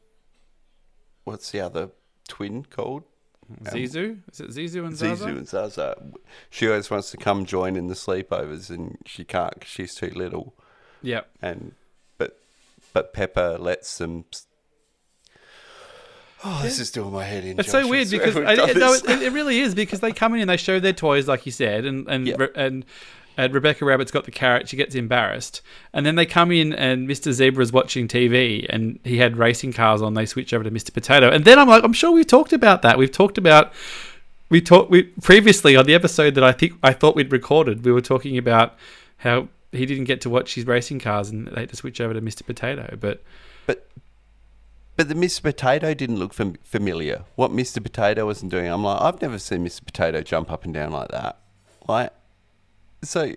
what's 1.22 1.52
the 1.52 1.60
other 1.60 1.90
twin 2.28 2.64
called 2.64 3.04
Um, 3.50 3.72
Zuzu? 3.74 4.18
Is 4.32 4.40
it 4.40 4.50
Zuzu 4.50 4.86
and 4.86 4.96
Zaza? 4.96 5.24
Zizou 5.26 5.38
and 5.38 5.48
Zaza. 5.48 6.02
She 6.50 6.68
always 6.68 6.90
wants 6.90 7.10
to 7.10 7.16
come 7.16 7.44
join 7.44 7.76
in 7.76 7.88
the 7.88 7.94
sleepovers, 7.94 8.70
and 8.70 8.98
she 9.06 9.24
can't 9.24 9.54
because 9.54 9.70
she's 9.70 9.94
too 9.94 10.10
little. 10.10 10.54
Yeah. 11.02 11.22
And 11.42 11.72
but 12.18 12.38
but 12.92 13.12
Peppa 13.12 13.58
lets 13.60 13.98
them. 13.98 14.24
Oh, 16.46 16.60
this 16.62 16.78
is 16.78 16.90
doing 16.90 17.12
my 17.12 17.24
head 17.24 17.44
in. 17.44 17.58
It's 17.58 17.72
Josh. 17.72 17.82
so 17.84 17.88
weird 17.88 18.10
because 18.10 18.36
I, 18.36 18.54
no, 18.54 18.92
it, 18.92 19.22
it, 19.22 19.32
really 19.32 19.60
is 19.60 19.74
because 19.74 20.00
they 20.00 20.12
come 20.12 20.34
in 20.34 20.40
and 20.40 20.50
they 20.50 20.58
show 20.58 20.78
their 20.78 20.92
toys, 20.92 21.26
like 21.26 21.46
you 21.46 21.52
said, 21.52 21.86
and 21.86 22.06
and 22.08 22.26
yep. 22.26 22.52
and 22.54 22.84
and 23.36 23.52
Rebecca 23.52 23.84
Rabbit's 23.84 24.10
got 24.10 24.24
the 24.24 24.30
carrot. 24.30 24.68
She 24.68 24.76
gets 24.76 24.94
embarrassed, 24.94 25.62
and 25.92 26.04
then 26.04 26.14
they 26.14 26.26
come 26.26 26.52
in, 26.52 26.72
and 26.72 27.08
Mr. 27.08 27.32
Zebra's 27.32 27.72
watching 27.72 28.08
TV, 28.08 28.66
and 28.68 28.98
he 29.04 29.18
had 29.18 29.36
racing 29.36 29.72
cars 29.72 30.02
on. 30.02 30.14
They 30.14 30.26
switch 30.26 30.52
over 30.52 30.64
to 30.64 30.70
Mr. 30.70 30.92
Potato, 30.92 31.30
and 31.30 31.44
then 31.44 31.58
I'm 31.58 31.68
like, 31.68 31.84
I'm 31.84 31.92
sure 31.92 32.12
we've 32.12 32.26
talked 32.26 32.52
about 32.52 32.82
that. 32.82 32.98
We've 32.98 33.10
talked 33.10 33.38
about 33.38 33.72
we 34.50 34.60
talked 34.60 34.90
we 34.90 35.02
previously 35.02 35.76
on 35.76 35.86
the 35.86 35.94
episode 35.94 36.34
that 36.34 36.44
I 36.44 36.52
think 36.52 36.74
I 36.82 36.92
thought 36.92 37.16
we'd 37.16 37.32
recorded. 37.32 37.84
We 37.84 37.92
were 37.92 38.00
talking 38.00 38.38
about 38.38 38.76
how 39.18 39.48
he 39.72 39.86
didn't 39.86 40.04
get 40.04 40.20
to 40.22 40.30
watch 40.30 40.54
his 40.54 40.66
racing 40.66 41.00
cars, 41.00 41.30
and 41.30 41.48
they 41.48 41.62
had 41.62 41.70
to 41.70 41.76
switch 41.76 42.00
over 42.00 42.14
to 42.14 42.20
Mr. 42.20 42.46
Potato. 42.46 42.96
But 43.00 43.22
but 43.66 43.88
but 44.96 45.08
the 45.08 45.14
Mr. 45.14 45.42
Potato 45.42 45.94
didn't 45.94 46.16
look 46.16 46.32
fam- 46.32 46.58
familiar. 46.62 47.24
What 47.34 47.50
Mr. 47.50 47.82
Potato 47.82 48.26
wasn't 48.26 48.52
doing, 48.52 48.66
I'm 48.66 48.84
like, 48.84 49.00
I've 49.00 49.20
never 49.20 49.38
seen 49.38 49.64
Mr. 49.64 49.84
Potato 49.84 50.22
jump 50.22 50.52
up 50.52 50.64
and 50.64 50.72
down 50.72 50.92
like 50.92 51.08
that. 51.08 51.38
Like 51.88 52.12
so, 53.06 53.32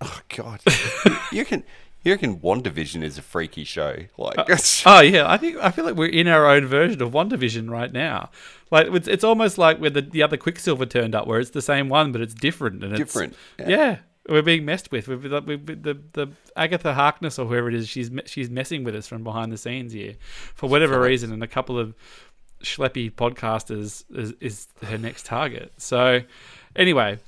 oh 0.00 0.20
god, 0.28 0.60
you 1.32 1.44
can 1.44 1.64
you 2.04 2.12
reckon 2.12 2.40
WandaVision 2.40 3.02
is 3.02 3.16
a 3.16 3.22
freaky 3.22 3.64
show? 3.64 3.96
Like, 4.18 4.38
uh, 4.38 4.56
oh 4.86 5.00
yeah, 5.00 5.30
I 5.30 5.36
think 5.36 5.56
I 5.58 5.70
feel 5.70 5.84
like 5.84 5.94
we're 5.94 6.10
in 6.10 6.26
our 6.26 6.46
own 6.46 6.66
version 6.66 7.00
of 7.00 7.12
WandaVision 7.12 7.70
right 7.70 7.92
now. 7.92 8.30
Like 8.70 8.88
it's, 8.88 9.06
it's 9.06 9.24
almost 9.24 9.58
like 9.58 9.78
where 9.78 9.90
the, 9.90 10.02
the 10.02 10.22
other 10.22 10.36
Quicksilver 10.36 10.86
turned 10.86 11.14
up, 11.14 11.26
where 11.26 11.38
it's 11.38 11.50
the 11.50 11.62
same 11.62 11.88
one 11.88 12.10
but 12.10 12.20
it's 12.20 12.34
different 12.34 12.82
and 12.82 12.96
different. 12.96 13.36
yeah. 13.58 13.68
yeah. 13.68 13.96
We're 14.28 14.42
being 14.42 14.64
messed 14.64 14.92
with. 14.92 15.08
We've, 15.08 15.20
we've, 15.24 15.66
the 15.66 15.98
the 16.12 16.28
Agatha 16.54 16.94
Harkness 16.94 17.40
or 17.40 17.46
whoever 17.46 17.68
it 17.68 17.74
is. 17.74 17.88
She's 17.88 18.08
she's 18.26 18.48
messing 18.48 18.84
with 18.84 18.94
us 18.94 19.08
from 19.08 19.24
behind 19.24 19.50
the 19.50 19.56
scenes 19.56 19.92
here, 19.92 20.14
for 20.54 20.68
whatever 20.68 21.00
reason. 21.00 21.32
And 21.32 21.42
a 21.42 21.48
couple 21.48 21.76
of 21.76 21.92
schleppy 22.62 23.10
podcasters 23.10 24.04
is, 24.14 24.32
is 24.40 24.68
her 24.84 24.96
next 24.96 25.26
target. 25.26 25.72
So, 25.76 26.20
anyway, 26.76 27.18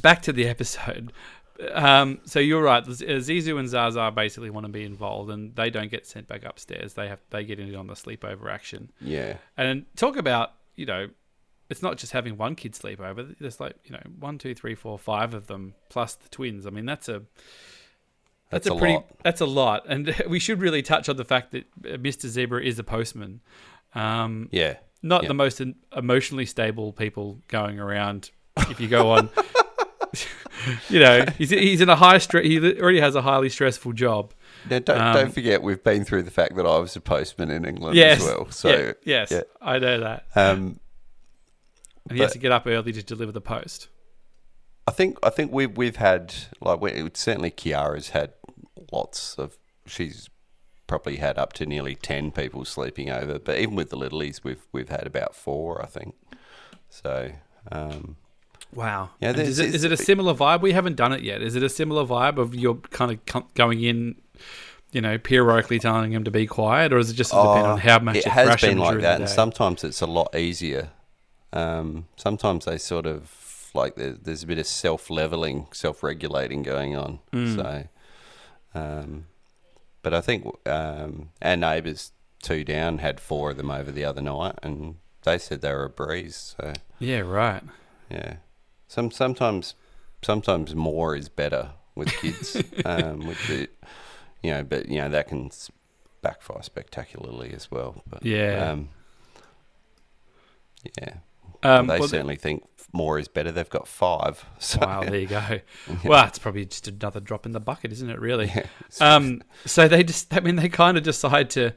back 0.00 0.22
to 0.22 0.32
the 0.32 0.46
episode. 0.48 1.12
Um, 1.72 2.20
so 2.24 2.38
you're 2.38 2.62
right. 2.62 2.84
Zuzu 2.84 3.58
and 3.58 3.68
Zaza 3.68 4.12
basically 4.14 4.50
want 4.50 4.66
to 4.66 4.72
be 4.72 4.84
involved, 4.84 5.30
and 5.30 5.54
they 5.56 5.70
don't 5.70 5.90
get 5.90 6.06
sent 6.06 6.28
back 6.28 6.44
upstairs. 6.44 6.94
They 6.94 7.08
have 7.08 7.20
they 7.30 7.44
get 7.44 7.58
in 7.58 7.74
on 7.74 7.86
the 7.86 7.94
sleepover 7.94 8.50
action. 8.50 8.90
Yeah. 9.00 9.38
And 9.56 9.86
talk 9.96 10.16
about 10.16 10.52
you 10.74 10.86
know, 10.86 11.08
it's 11.70 11.82
not 11.82 11.96
just 11.96 12.12
having 12.12 12.36
one 12.36 12.54
kid 12.54 12.74
sleepover. 12.74 13.34
There's 13.38 13.60
like 13.60 13.76
you 13.84 13.92
know 13.92 14.02
one, 14.18 14.38
two, 14.38 14.54
three, 14.54 14.74
four, 14.74 14.98
five 14.98 15.34
of 15.34 15.46
them 15.46 15.74
plus 15.88 16.14
the 16.14 16.28
twins. 16.28 16.66
I 16.66 16.70
mean 16.70 16.86
that's 16.86 17.08
a 17.08 17.22
that's, 18.50 18.66
that's 18.66 18.68
a, 18.68 18.74
a, 18.74 18.78
pretty 18.78 18.94
lot. 18.94 19.06
that's 19.24 19.40
a 19.40 19.46
lot, 19.46 19.86
and 19.88 20.14
we 20.28 20.38
should 20.38 20.60
really 20.60 20.82
touch 20.82 21.08
on 21.08 21.16
the 21.16 21.24
fact 21.24 21.52
that 21.52 21.64
uh, 21.84 21.96
Mr. 21.96 22.28
Zebra 22.28 22.62
is 22.62 22.78
a 22.78 22.84
postman. 22.84 23.40
Um, 23.94 24.48
yeah. 24.52 24.76
Not 25.02 25.22
yeah. 25.22 25.28
the 25.28 25.34
most 25.34 25.62
emotionally 25.96 26.46
stable 26.46 26.92
people 26.92 27.40
going 27.48 27.78
around. 27.78 28.30
If 28.70 28.80
you 28.80 28.88
go 28.88 29.10
on 29.10 29.28
you 30.88 31.00
know, 31.00 31.24
he's 31.38 31.50
he's 31.50 31.80
in 31.80 31.88
a 31.88 31.96
high 31.96 32.18
stress. 32.18 32.44
He 32.44 32.58
already 32.58 33.00
has 33.00 33.14
a 33.14 33.22
highly 33.22 33.48
stressful 33.48 33.92
job. 33.92 34.32
Now, 34.68 34.78
don't 34.80 35.00
um, 35.00 35.14
don't 35.14 35.34
forget, 35.34 35.62
we've 35.62 35.82
been 35.82 36.04
through 36.04 36.22
the 36.22 36.30
fact 36.30 36.56
that 36.56 36.66
I 36.66 36.78
was 36.78 36.96
a 36.96 37.00
postman 37.00 37.50
in 37.50 37.64
England 37.64 37.96
yes, 37.96 38.20
as 38.20 38.26
well. 38.26 38.50
So 38.50 38.68
yeah, 38.68 38.92
yes, 39.04 39.30
yeah. 39.30 39.42
I 39.60 39.78
know 39.78 40.00
that. 40.00 40.26
Um, 40.34 40.80
and 42.08 42.16
he 42.16 42.22
has 42.22 42.32
to 42.32 42.38
get 42.38 42.52
up 42.52 42.66
early 42.66 42.92
to 42.92 43.02
deliver 43.02 43.32
the 43.32 43.40
post. 43.40 43.88
I 44.86 44.92
think 44.92 45.18
I 45.22 45.30
think 45.30 45.52
we've 45.52 45.76
we've 45.76 45.96
had 45.96 46.34
like 46.60 46.80
we, 46.80 47.10
certainly 47.14 47.50
Kiara's 47.50 48.10
had 48.10 48.32
lots 48.92 49.36
of. 49.36 49.58
She's 49.86 50.28
probably 50.86 51.16
had 51.16 51.38
up 51.38 51.52
to 51.54 51.66
nearly 51.66 51.94
ten 51.94 52.30
people 52.30 52.64
sleeping 52.64 53.10
over, 53.10 53.38
but 53.38 53.58
even 53.58 53.74
with 53.74 53.90
the 53.90 53.96
littlies, 53.96 54.42
we've 54.44 54.66
we've 54.72 54.88
had 54.88 55.06
about 55.06 55.34
four, 55.34 55.82
I 55.82 55.86
think. 55.86 56.14
So. 56.88 57.32
Um, 57.72 58.16
Wow. 58.76 59.10
Yeah, 59.20 59.32
is 59.32 59.58
it, 59.58 59.74
is 59.74 59.84
it 59.84 59.90
a 59.90 59.96
similar 59.96 60.34
vibe? 60.34 60.60
We 60.60 60.72
haven't 60.72 60.96
done 60.96 61.12
it 61.12 61.22
yet. 61.22 61.40
Is 61.40 61.56
it 61.56 61.62
a 61.62 61.68
similar 61.68 62.04
vibe 62.04 62.36
of 62.36 62.54
you're 62.54 62.74
kind 62.74 63.10
of 63.12 63.54
going 63.54 63.82
in, 63.82 64.16
you 64.92 65.00
know, 65.00 65.16
periodically 65.16 65.78
telling 65.78 66.12
them 66.12 66.24
to 66.24 66.30
be 66.30 66.46
quiet, 66.46 66.92
or 66.92 66.98
is 66.98 67.10
it 67.10 67.14
just 67.14 67.32
oh, 67.34 67.54
depend 67.54 67.66
on 67.66 67.78
how 67.78 67.98
much 67.98 68.16
it 68.16 68.26
has 68.26 68.60
been 68.60 68.78
like 68.78 69.00
that? 69.00 69.20
And 69.20 69.30
sometimes 69.30 69.82
it's 69.82 70.02
a 70.02 70.06
lot 70.06 70.36
easier. 70.36 70.90
Um, 71.54 72.06
sometimes 72.16 72.66
they 72.66 72.76
sort 72.76 73.06
of 73.06 73.70
like 73.72 73.94
there's 73.96 74.42
a 74.42 74.46
bit 74.46 74.58
of 74.58 74.66
self 74.66 75.08
leveling, 75.08 75.68
self 75.72 76.02
regulating 76.02 76.62
going 76.62 76.96
on. 76.96 77.20
Mm. 77.32 77.56
So, 77.56 77.88
um, 78.78 79.26
but 80.02 80.12
I 80.12 80.20
think 80.20 80.46
um, 80.66 81.30
our 81.40 81.56
neighbours 81.56 82.12
two 82.42 82.62
down 82.62 82.98
had 82.98 83.20
four 83.20 83.52
of 83.52 83.56
them 83.56 83.70
over 83.70 83.90
the 83.90 84.04
other 84.04 84.20
night, 84.20 84.56
and 84.62 84.96
they 85.22 85.38
said 85.38 85.62
they 85.62 85.72
were 85.72 85.84
a 85.84 85.90
breeze. 85.90 86.54
So 86.60 86.74
yeah, 86.98 87.20
right. 87.20 87.62
Yeah. 88.10 88.36
Some 88.88 89.10
sometimes 89.10 89.74
sometimes 90.22 90.74
more 90.74 91.16
is 91.16 91.28
better 91.28 91.70
with 91.94 92.08
kids, 92.08 92.62
um, 92.84 93.26
which 93.26 93.50
it, 93.50 93.74
you 94.42 94.52
know, 94.52 94.64
but 94.64 94.88
you 94.88 94.98
know 94.98 95.08
that 95.08 95.28
can 95.28 95.50
backfire 96.22 96.62
spectacularly 96.62 97.52
as 97.52 97.70
well. 97.70 98.02
But 98.08 98.24
yeah, 98.24 98.70
um, 98.70 98.88
yeah, 100.98 101.14
um, 101.62 101.86
they 101.86 101.98
well, 101.98 102.08
certainly 102.08 102.36
think 102.36 102.64
more 102.92 103.18
is 103.18 103.28
better. 103.28 103.52
They've 103.52 103.68
got 103.68 103.86
five. 103.88 104.44
So. 104.58 104.78
Wow, 104.80 105.02
there 105.02 105.18
you 105.18 105.26
go. 105.26 105.36
yeah. 105.50 105.60
Well, 106.04 106.26
it's 106.26 106.38
probably 106.38 106.64
just 106.64 106.88
another 106.88 107.20
drop 107.20 107.46
in 107.46 107.52
the 107.52 107.60
bucket, 107.60 107.92
isn't 107.92 108.10
it? 108.10 108.18
Really. 108.18 108.46
Yeah, 108.46 108.66
um, 109.00 109.42
so 109.64 109.86
they 109.86 110.02
just, 110.02 110.34
I 110.34 110.40
mean, 110.40 110.56
they 110.56 110.68
kind 110.68 110.96
of 110.96 111.04
decide 111.04 111.50
to 111.50 111.72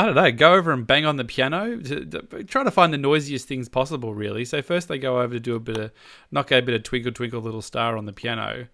I 0.00 0.06
don't 0.06 0.14
know, 0.14 0.32
go 0.32 0.54
over 0.54 0.72
and 0.72 0.86
bang 0.86 1.04
on 1.04 1.16
the 1.16 1.26
piano, 1.26 1.76
to, 1.76 2.06
to, 2.06 2.44
try 2.44 2.64
to 2.64 2.70
find 2.70 2.90
the 2.90 2.96
noisiest 2.96 3.46
things 3.46 3.68
possible, 3.68 4.14
really. 4.14 4.46
So 4.46 4.62
first 4.62 4.88
they 4.88 4.98
go 4.98 5.20
over 5.20 5.34
to 5.34 5.40
do 5.40 5.56
a 5.56 5.60
bit 5.60 5.76
of, 5.76 5.92
knock 6.30 6.50
out 6.52 6.60
a 6.60 6.62
bit 6.62 6.74
of 6.74 6.84
Twinkle 6.84 7.12
Twinkle 7.12 7.42
Little 7.42 7.60
Star 7.60 7.98
on 7.98 8.06
the 8.06 8.12
piano. 8.14 8.66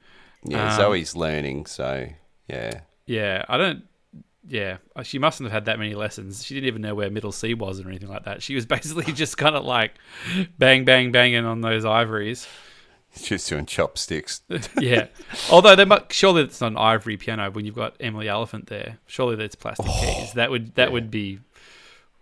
Yeah, 0.44 0.70
um, 0.70 0.76
Zoe's 0.76 1.16
learning, 1.16 1.66
so 1.66 2.06
yeah. 2.48 2.82
Yeah, 3.06 3.44
I 3.48 3.56
don't, 3.56 3.82
yeah, 4.46 4.76
uh, 4.94 5.02
she 5.02 5.18
mustn't 5.18 5.46
have 5.46 5.52
had 5.52 5.64
that 5.64 5.80
many 5.80 5.96
lessons. 5.96 6.44
She 6.44 6.54
didn't 6.54 6.68
even 6.68 6.82
know 6.82 6.94
where 6.94 7.10
middle 7.10 7.32
C 7.32 7.54
was 7.54 7.80
or 7.80 7.88
anything 7.88 8.08
like 8.08 8.24
that. 8.24 8.40
She 8.40 8.54
was 8.54 8.64
basically 8.66 9.12
just 9.12 9.36
kind 9.36 9.56
of 9.56 9.64
like 9.64 9.94
bang, 10.58 10.84
bang, 10.84 11.10
banging 11.10 11.44
on 11.44 11.60
those 11.60 11.84
ivories. 11.84 12.46
Just 13.22 13.48
doing 13.48 13.66
chopsticks. 13.66 14.42
yeah. 14.78 15.06
Although 15.50 15.74
they 15.74 15.84
might, 15.84 16.12
surely 16.12 16.42
it's 16.42 16.60
not 16.60 16.72
an 16.72 16.76
ivory 16.76 17.16
piano 17.16 17.50
when 17.50 17.64
you've 17.64 17.74
got 17.74 17.96
Emily 17.98 18.28
Elephant 18.28 18.66
there. 18.66 18.98
Surely 19.06 19.36
that's 19.36 19.54
plastic 19.54 19.86
oh, 19.88 20.00
keys. 20.00 20.32
That 20.34 20.50
would 20.50 20.74
that 20.74 20.88
yeah. 20.88 20.92
would 20.92 21.10
be, 21.10 21.40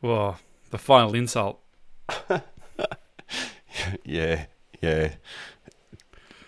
well, 0.01 0.39
the 0.71 0.79
final 0.79 1.15
insult. 1.15 1.61
yeah, 4.05 4.47
yeah. 4.81 5.15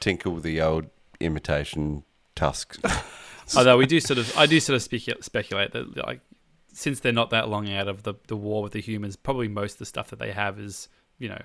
Tinkle 0.01 0.37
the 0.41 0.61
old 0.61 0.87
imitation 1.21 2.05
tusks. 2.35 2.79
Although 3.57 3.79
we 3.79 3.87
do 3.87 4.01
sort 4.01 4.19
of, 4.19 4.37
I 4.37 4.47
do 4.47 4.59
sort 4.61 4.77
of 4.77 4.89
specu- 4.89 5.23
speculate 5.23 5.73
that 5.73 5.97
like 6.07 6.21
since 6.73 7.01
they're 7.01 7.13
not 7.13 7.31
that 7.31 7.49
long 7.49 7.73
out 7.73 7.89
of 7.89 8.03
the 8.03 8.15
the 8.29 8.37
war 8.37 8.63
with 8.63 8.73
the 8.73 8.81
humans, 8.81 9.17
probably 9.17 9.49
most 9.49 9.75
of 9.75 9.79
the 9.79 9.87
stuff 9.87 10.11
that 10.11 10.19
they 10.19 10.33
have 10.33 10.59
is 10.61 10.89
you 11.19 11.29
know 11.29 11.41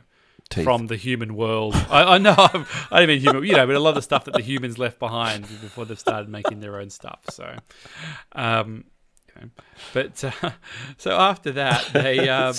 Teeth. 0.51 0.63
from 0.63 0.87
the 0.87 0.97
human 0.97 1.35
world. 1.35 1.73
I, 1.89 2.15
I 2.15 2.17
know 2.17 2.35
I'm, 2.37 2.65
I 2.91 2.99
do 2.99 3.07
not 3.07 3.07
mean 3.07 3.21
human, 3.21 3.43
you 3.45 3.55
know, 3.55 3.65
but 3.65 3.75
a 3.75 3.79
lot 3.79 3.89
of 3.89 3.95
the 3.95 4.01
stuff 4.01 4.25
that 4.25 4.33
the 4.33 4.41
humans 4.41 4.77
left 4.77 4.99
behind 4.99 5.43
before 5.61 5.85
they've 5.85 5.99
started 5.99 6.29
making 6.29 6.59
their 6.59 6.77
own 6.77 6.89
stuff. 6.89 7.21
So, 7.29 7.55
um, 8.33 8.83
you 9.27 9.41
know, 9.41 9.49
but 9.93 10.23
uh, 10.23 10.51
so 10.97 11.11
after 11.11 11.53
that, 11.53 11.89
they 11.93 12.29
um, 12.29 12.55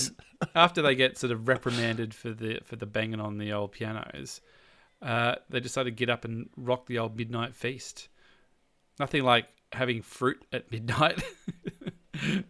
after 0.55 0.83
they 0.83 0.95
get 0.95 1.19
sort 1.19 1.33
of 1.33 1.47
reprimanded 1.47 2.15
for 2.15 2.31
the 2.31 2.61
for 2.65 2.77
the 2.77 2.87
banging 2.87 3.21
on 3.21 3.39
the 3.39 3.53
old 3.53 3.73
pianos, 3.73 4.41
uh, 5.03 5.37
they 5.51 5.61
decide 5.61 5.85
to 5.85 5.91
get 5.91 6.09
up 6.09 6.25
and 6.25 6.49
rock 6.57 6.87
the 6.87 6.99
old 6.99 7.17
midnight 7.17 7.55
feast. 7.55 8.09
Nothing 8.99 9.25
like 9.25 9.47
having 9.73 10.03
fruit 10.03 10.43
at 10.53 10.71
midnight. 10.71 11.23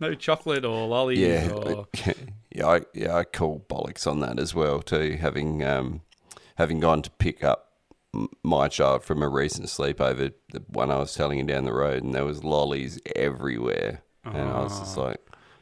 no 0.01 0.15
chocolate 0.15 0.65
or 0.65 0.87
lollies. 0.87 1.19
Yeah, 1.19 1.51
or... 1.51 1.87
yeah, 2.55 2.67
I, 2.67 2.81
yeah, 2.95 3.17
I 3.17 3.25
call 3.25 3.65
bollocks 3.69 4.07
on 4.07 4.21
that 4.21 4.39
as 4.39 4.55
well 4.55 4.81
too. 4.81 5.19
Having 5.21 5.65
um, 5.65 6.03
having 6.57 6.81
gone 6.81 7.03
to 7.03 7.11
pick 7.11 7.43
up 7.43 7.73
my 8.43 8.69
child 8.69 9.05
from 9.05 9.23
a 9.23 9.29
recent 9.29 9.69
sleepover, 9.69 10.33
the 10.51 10.63
one 10.69 10.91
I 10.91 10.99
was 10.99 11.15
telling 11.15 11.39
him 11.39 11.47
down 11.47 11.65
the 11.65 11.73
road, 11.73 12.03
and 12.03 12.15
there 12.15 12.25
was 12.25 12.45
lollies 12.45 13.01
everywhere, 13.17 14.03
and 14.25 14.37
I 14.37 14.63
was 14.63 14.79
just 14.79 14.99
ah. 14.99 15.03
like, 15.03 15.21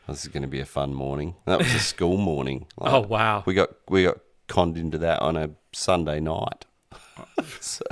"This 0.09 0.23
is 0.23 0.28
going 0.28 0.42
to 0.42 0.49
be 0.49 0.61
a 0.61 0.66
fun 0.66 0.94
morning." 0.94 1.37
And 1.47 1.52
that 1.52 1.59
was 1.59 1.75
a 1.75 1.78
school 1.94 2.16
morning. 2.16 2.66
Like, 2.76 2.92
oh 2.92 3.00
wow! 3.00 3.44
We 3.47 3.54
got 3.54 3.70
we 3.88 4.04
got 4.04 4.18
conned 4.49 4.76
into 4.76 4.99
that 4.99 5.20
on 5.20 5.37
a 5.37 5.50
Sunday 5.73 6.20
night. 6.20 6.66
so, 7.61 7.85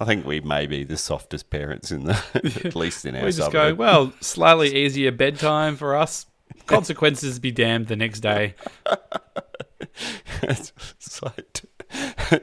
I 0.00 0.06
think 0.06 0.26
we 0.26 0.40
may 0.40 0.66
be 0.66 0.82
the 0.82 0.96
softest 0.96 1.50
parents 1.50 1.92
in 1.92 2.04
the, 2.04 2.18
at 2.64 2.74
least 2.74 3.04
in 3.04 3.14
our. 3.16 3.24
We 3.26 3.32
just 3.32 3.52
go 3.52 3.74
well, 3.74 4.12
slightly 4.20 4.74
easier 4.74 5.12
bedtime 5.12 5.76
for 5.76 5.94
us. 5.94 6.26
Consequences 6.66 7.38
be 7.38 7.52
damned 7.52 7.88
the 7.88 7.96
next 7.96 8.20
day. 8.20 8.54
it's 10.42 11.22
like 11.22 11.62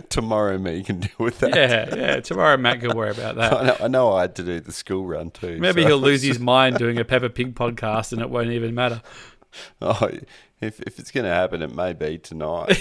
tomorrow 0.09 0.57
me 0.57 0.83
can 0.83 0.99
deal 0.99 1.15
with 1.17 1.39
that. 1.39 1.55
Yeah, 1.55 1.95
yeah. 1.95 2.19
Tomorrow 2.19 2.57
Matt 2.57 2.81
can 2.81 2.95
worry 2.95 3.11
about 3.11 3.35
that. 3.37 3.53
I 3.53 3.63
know, 3.63 3.77
I, 3.79 3.87
know 3.87 4.13
I 4.13 4.21
had 4.21 4.35
to 4.35 4.43
do 4.43 4.59
the 4.59 4.71
school 4.71 5.05
run 5.05 5.31
too. 5.31 5.57
Maybe 5.59 5.81
so. 5.81 5.87
he'll 5.87 5.97
lose 5.97 6.21
his 6.21 6.39
mind 6.39 6.77
doing 6.77 6.99
a 6.99 7.05
Peppa 7.05 7.29
Pig 7.29 7.55
podcast 7.55 8.11
and 8.11 8.21
it 8.21 8.29
won't 8.29 8.51
even 8.51 8.75
matter. 8.75 9.01
Oh, 9.81 10.09
if 10.61 10.79
if 10.81 10.99
it's 10.99 11.11
going 11.11 11.25
to 11.25 11.33
happen, 11.33 11.61
it 11.61 11.73
may 11.73 11.93
be 11.93 12.17
tonight. 12.17 12.77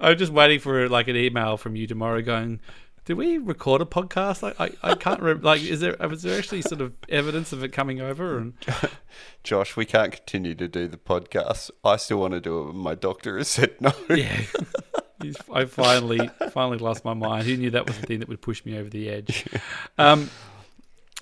I'm 0.00 0.18
just 0.18 0.32
waiting 0.32 0.60
for 0.60 0.88
like 0.88 1.08
an 1.08 1.16
email 1.16 1.56
from 1.56 1.76
you 1.76 1.86
tomorrow 1.86 2.22
going, 2.22 2.60
did 3.06 3.14
we 3.14 3.38
record 3.38 3.80
a 3.80 3.84
podcast? 3.84 4.42
I, 4.58 4.64
I, 4.64 4.90
I 4.90 4.94
can't 4.96 5.20
remember. 5.20 5.44
Like, 5.44 5.62
is 5.62 5.80
there 5.80 5.94
is 5.94 6.22
there 6.22 6.36
actually 6.36 6.62
sort 6.62 6.80
of 6.80 6.96
evidence 7.08 7.52
of 7.52 7.62
it 7.62 7.68
coming 7.68 8.00
over? 8.00 8.36
And 8.36 8.54
Josh, 9.44 9.76
we 9.76 9.86
can't 9.86 10.12
continue 10.12 10.56
to 10.56 10.66
do 10.66 10.88
the 10.88 10.96
podcast. 10.96 11.70
I 11.84 11.96
still 11.96 12.18
want 12.18 12.34
to 12.34 12.40
do 12.40 12.68
it. 12.68 12.72
My 12.74 12.96
doctor 12.96 13.38
has 13.38 13.48
said 13.48 13.80
no. 13.80 13.92
Yeah, 14.10 14.42
I 15.52 15.66
finally 15.66 16.30
finally 16.50 16.78
lost 16.78 17.04
my 17.04 17.14
mind. 17.14 17.46
Who 17.46 17.56
knew 17.56 17.70
that 17.70 17.86
was 17.86 17.96
the 17.98 18.06
thing 18.06 18.18
that 18.18 18.28
would 18.28 18.42
push 18.42 18.64
me 18.64 18.76
over 18.76 18.90
the 18.90 19.08
edge? 19.08 19.46
Um, 19.98 20.28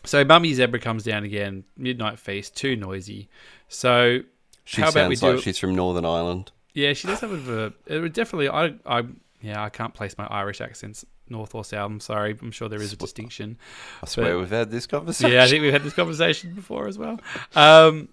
so 0.04 0.24
Mummy 0.24 0.52
Zebra 0.52 0.80
comes 0.80 1.04
down 1.04 1.22
again. 1.22 1.64
Midnight 1.76 2.18
feast, 2.18 2.56
too 2.56 2.76
noisy. 2.76 3.28
So 3.68 4.20
she 4.64 4.82
how 4.82 4.88
about 4.88 5.08
we 5.08 5.16
do? 5.16 5.34
Like 5.34 5.42
she's 5.42 5.58
from 5.58 5.74
Northern 5.74 6.04
Ireland. 6.04 6.50
Yeah, 6.74 6.92
she 6.92 7.06
does 7.06 7.20
have 7.20 7.30
a 7.30 7.36
bit 7.36 7.48
of 7.48 7.58
a. 7.88 7.94
It 7.94 8.00
would 8.00 8.12
definitely. 8.12 8.48
I. 8.48 8.74
I. 8.84 9.04
Yeah, 9.40 9.62
I 9.62 9.68
can't 9.68 9.94
place 9.94 10.16
my 10.18 10.26
Irish 10.26 10.60
accents 10.60 11.04
north 11.28 11.54
or 11.54 11.64
south. 11.64 11.90
I'm 11.90 12.00
sorry. 12.00 12.36
I'm 12.40 12.50
sure 12.50 12.68
there 12.68 12.82
is 12.82 12.92
a 12.92 12.96
distinction. 12.96 13.56
I 14.02 14.06
swear 14.06 14.34
but, 14.34 14.40
we've 14.40 14.50
had 14.50 14.70
this 14.70 14.86
conversation. 14.86 15.32
Yeah, 15.32 15.44
I 15.44 15.48
think 15.48 15.62
we've 15.62 15.72
had 15.72 15.84
this 15.84 15.92
conversation 15.92 16.54
before 16.54 16.88
as 16.88 16.98
well. 16.98 17.20
Um, 17.54 18.08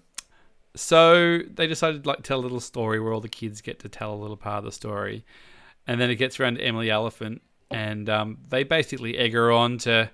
so 0.74 1.38
they 1.38 1.66
decided 1.66 2.04
to 2.04 2.08
like 2.08 2.22
tell 2.22 2.38
a 2.38 2.42
little 2.42 2.60
story 2.60 3.00
where 3.00 3.12
all 3.12 3.20
the 3.20 3.28
kids 3.28 3.60
get 3.60 3.80
to 3.80 3.88
tell 3.88 4.14
a 4.14 4.16
little 4.16 4.36
part 4.36 4.58
of 4.58 4.64
the 4.64 4.72
story, 4.72 5.24
and 5.86 6.00
then 6.00 6.10
it 6.10 6.16
gets 6.16 6.38
around 6.38 6.56
to 6.56 6.62
Emily 6.62 6.90
Elephant, 6.90 7.42
and 7.70 8.08
um, 8.08 8.38
they 8.48 8.62
basically 8.62 9.18
egg 9.18 9.32
her 9.32 9.50
on 9.50 9.78
to 9.78 10.10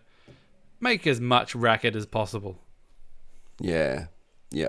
make 0.80 1.06
as 1.06 1.20
much 1.20 1.54
racket 1.54 1.94
as 1.94 2.06
possible. 2.06 2.58
Yeah, 3.60 4.06
yeah 4.50 4.68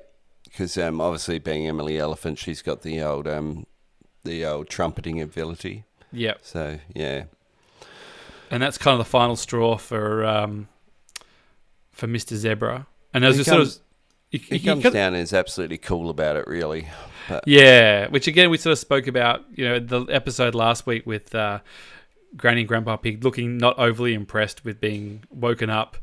because 0.50 0.77
um, 0.77 1.00
obviously 1.00 1.39
being 1.39 1.68
Emily 1.68 1.98
Elephant, 1.98 2.38
she's 2.38 2.62
got 2.62 2.82
the 2.82 3.01
old 3.01 3.27
um, 3.27 3.65
the 4.24 4.46
old 4.46 4.70
trumpeting 4.70 5.22
ability. 5.22 5.84
Yep. 6.12 6.39
So 6.41 6.79
yeah, 6.94 7.25
and 8.51 8.62
that's 8.62 8.77
kind 8.77 8.94
of 8.94 9.06
the 9.06 9.10
final 9.10 9.36
straw 9.36 9.77
for 9.77 10.25
um, 10.25 10.68
for 11.91 12.08
Mister 12.08 12.36
Zebra. 12.36 12.88
And 13.13 13.25
as 13.25 13.38
he 13.38 13.44
sort 13.44 13.62
of 13.62 13.75
he, 14.29 14.38
he, 14.38 14.60
comes 14.60 14.84
down 14.84 15.13
and 15.13 15.18
is 15.18 15.34
absolutely 15.34 15.79
cool 15.79 16.10
about 16.10 16.36
it, 16.36 16.46
really. 16.48 16.88
But. 17.27 17.44
Yeah, 17.48 18.08
which 18.08 18.27
again 18.27 18.50
we 18.50 18.58
sort 18.58 18.74
of 18.74 18.79
spoke 18.79 19.08
about, 19.08 19.46
you 19.56 19.68
know, 19.68 19.79
the 19.79 20.06
episode 20.06 20.53
last 20.56 20.86
week 20.86 21.06
with 21.06 21.34
uh, 21.34 21.60
Granny 22.36 22.62
and 22.62 22.68
Grandpa 22.68 22.98
Pig 22.98 23.24
looking 23.24 23.58
not 23.58 23.77
overly 23.79 24.13
impressed 24.13 24.63
with 24.63 24.79
being 24.79 25.24
woken 25.32 25.70
up 25.70 25.98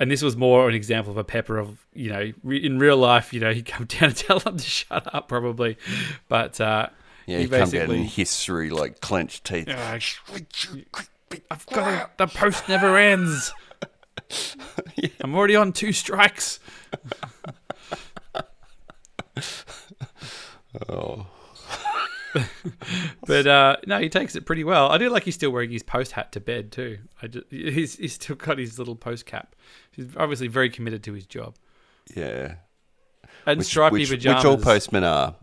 and 0.00 0.10
this 0.10 0.22
was 0.22 0.36
more 0.36 0.68
an 0.68 0.74
example 0.74 1.10
of 1.12 1.16
a 1.18 1.24
pepper 1.24 1.58
of 1.58 1.86
you 1.94 2.10
know 2.10 2.32
re- 2.42 2.64
in 2.64 2.78
real 2.78 2.96
life 2.96 3.32
you 3.32 3.40
know 3.40 3.52
he'd 3.52 3.66
come 3.66 3.86
down 3.88 4.10
and 4.10 4.16
tell 4.16 4.38
them 4.38 4.56
to 4.56 4.64
shut 4.64 5.12
up 5.14 5.28
probably. 5.28 5.76
But 6.28 6.60
uh 6.60 6.88
yeah 7.26 7.38
he, 7.38 7.44
he 7.44 7.48
come 7.48 7.70
down 7.70 7.90
and 7.90 8.06
hiss 8.06 8.44
through 8.44 8.70
like 8.70 9.00
clenched 9.00 9.44
teeth. 9.44 9.68
Uh, 9.68 9.98
i've 11.50 11.66
got 11.66 11.88
a, 11.88 12.10
the 12.18 12.26
post 12.26 12.68
never 12.68 12.96
ends. 12.96 13.52
Yeah. 14.96 15.08
i'm 15.20 15.34
already 15.34 15.54
on 15.54 15.72
two 15.72 15.92
strikes. 15.92 16.58
Oh 20.88 21.26
but 23.26 23.46
uh, 23.46 23.76
no, 23.86 23.98
he 23.98 24.08
takes 24.08 24.36
it 24.36 24.46
pretty 24.46 24.64
well. 24.64 24.90
I 24.90 24.98
do 24.98 25.08
like 25.10 25.24
he's 25.24 25.34
still 25.34 25.50
wearing 25.50 25.70
his 25.70 25.82
post 25.82 26.12
hat 26.12 26.32
to 26.32 26.40
bed 26.40 26.72
too. 26.72 26.98
I 27.22 27.28
just, 27.28 27.46
he's 27.50 27.96
he's 27.96 28.14
still 28.14 28.36
got 28.36 28.58
his 28.58 28.78
little 28.78 28.96
post 28.96 29.26
cap. 29.26 29.54
He's 29.92 30.06
obviously 30.16 30.48
very 30.48 30.70
committed 30.70 31.02
to 31.04 31.12
his 31.12 31.26
job. 31.26 31.56
Yeah. 32.14 32.56
And 33.46 33.58
which, 33.58 33.68
stripy 33.68 33.98
which, 34.00 34.10
pajamas. 34.10 34.44
Which 34.44 34.50
all 34.50 34.58
postmen 34.58 35.04
are. 35.04 35.34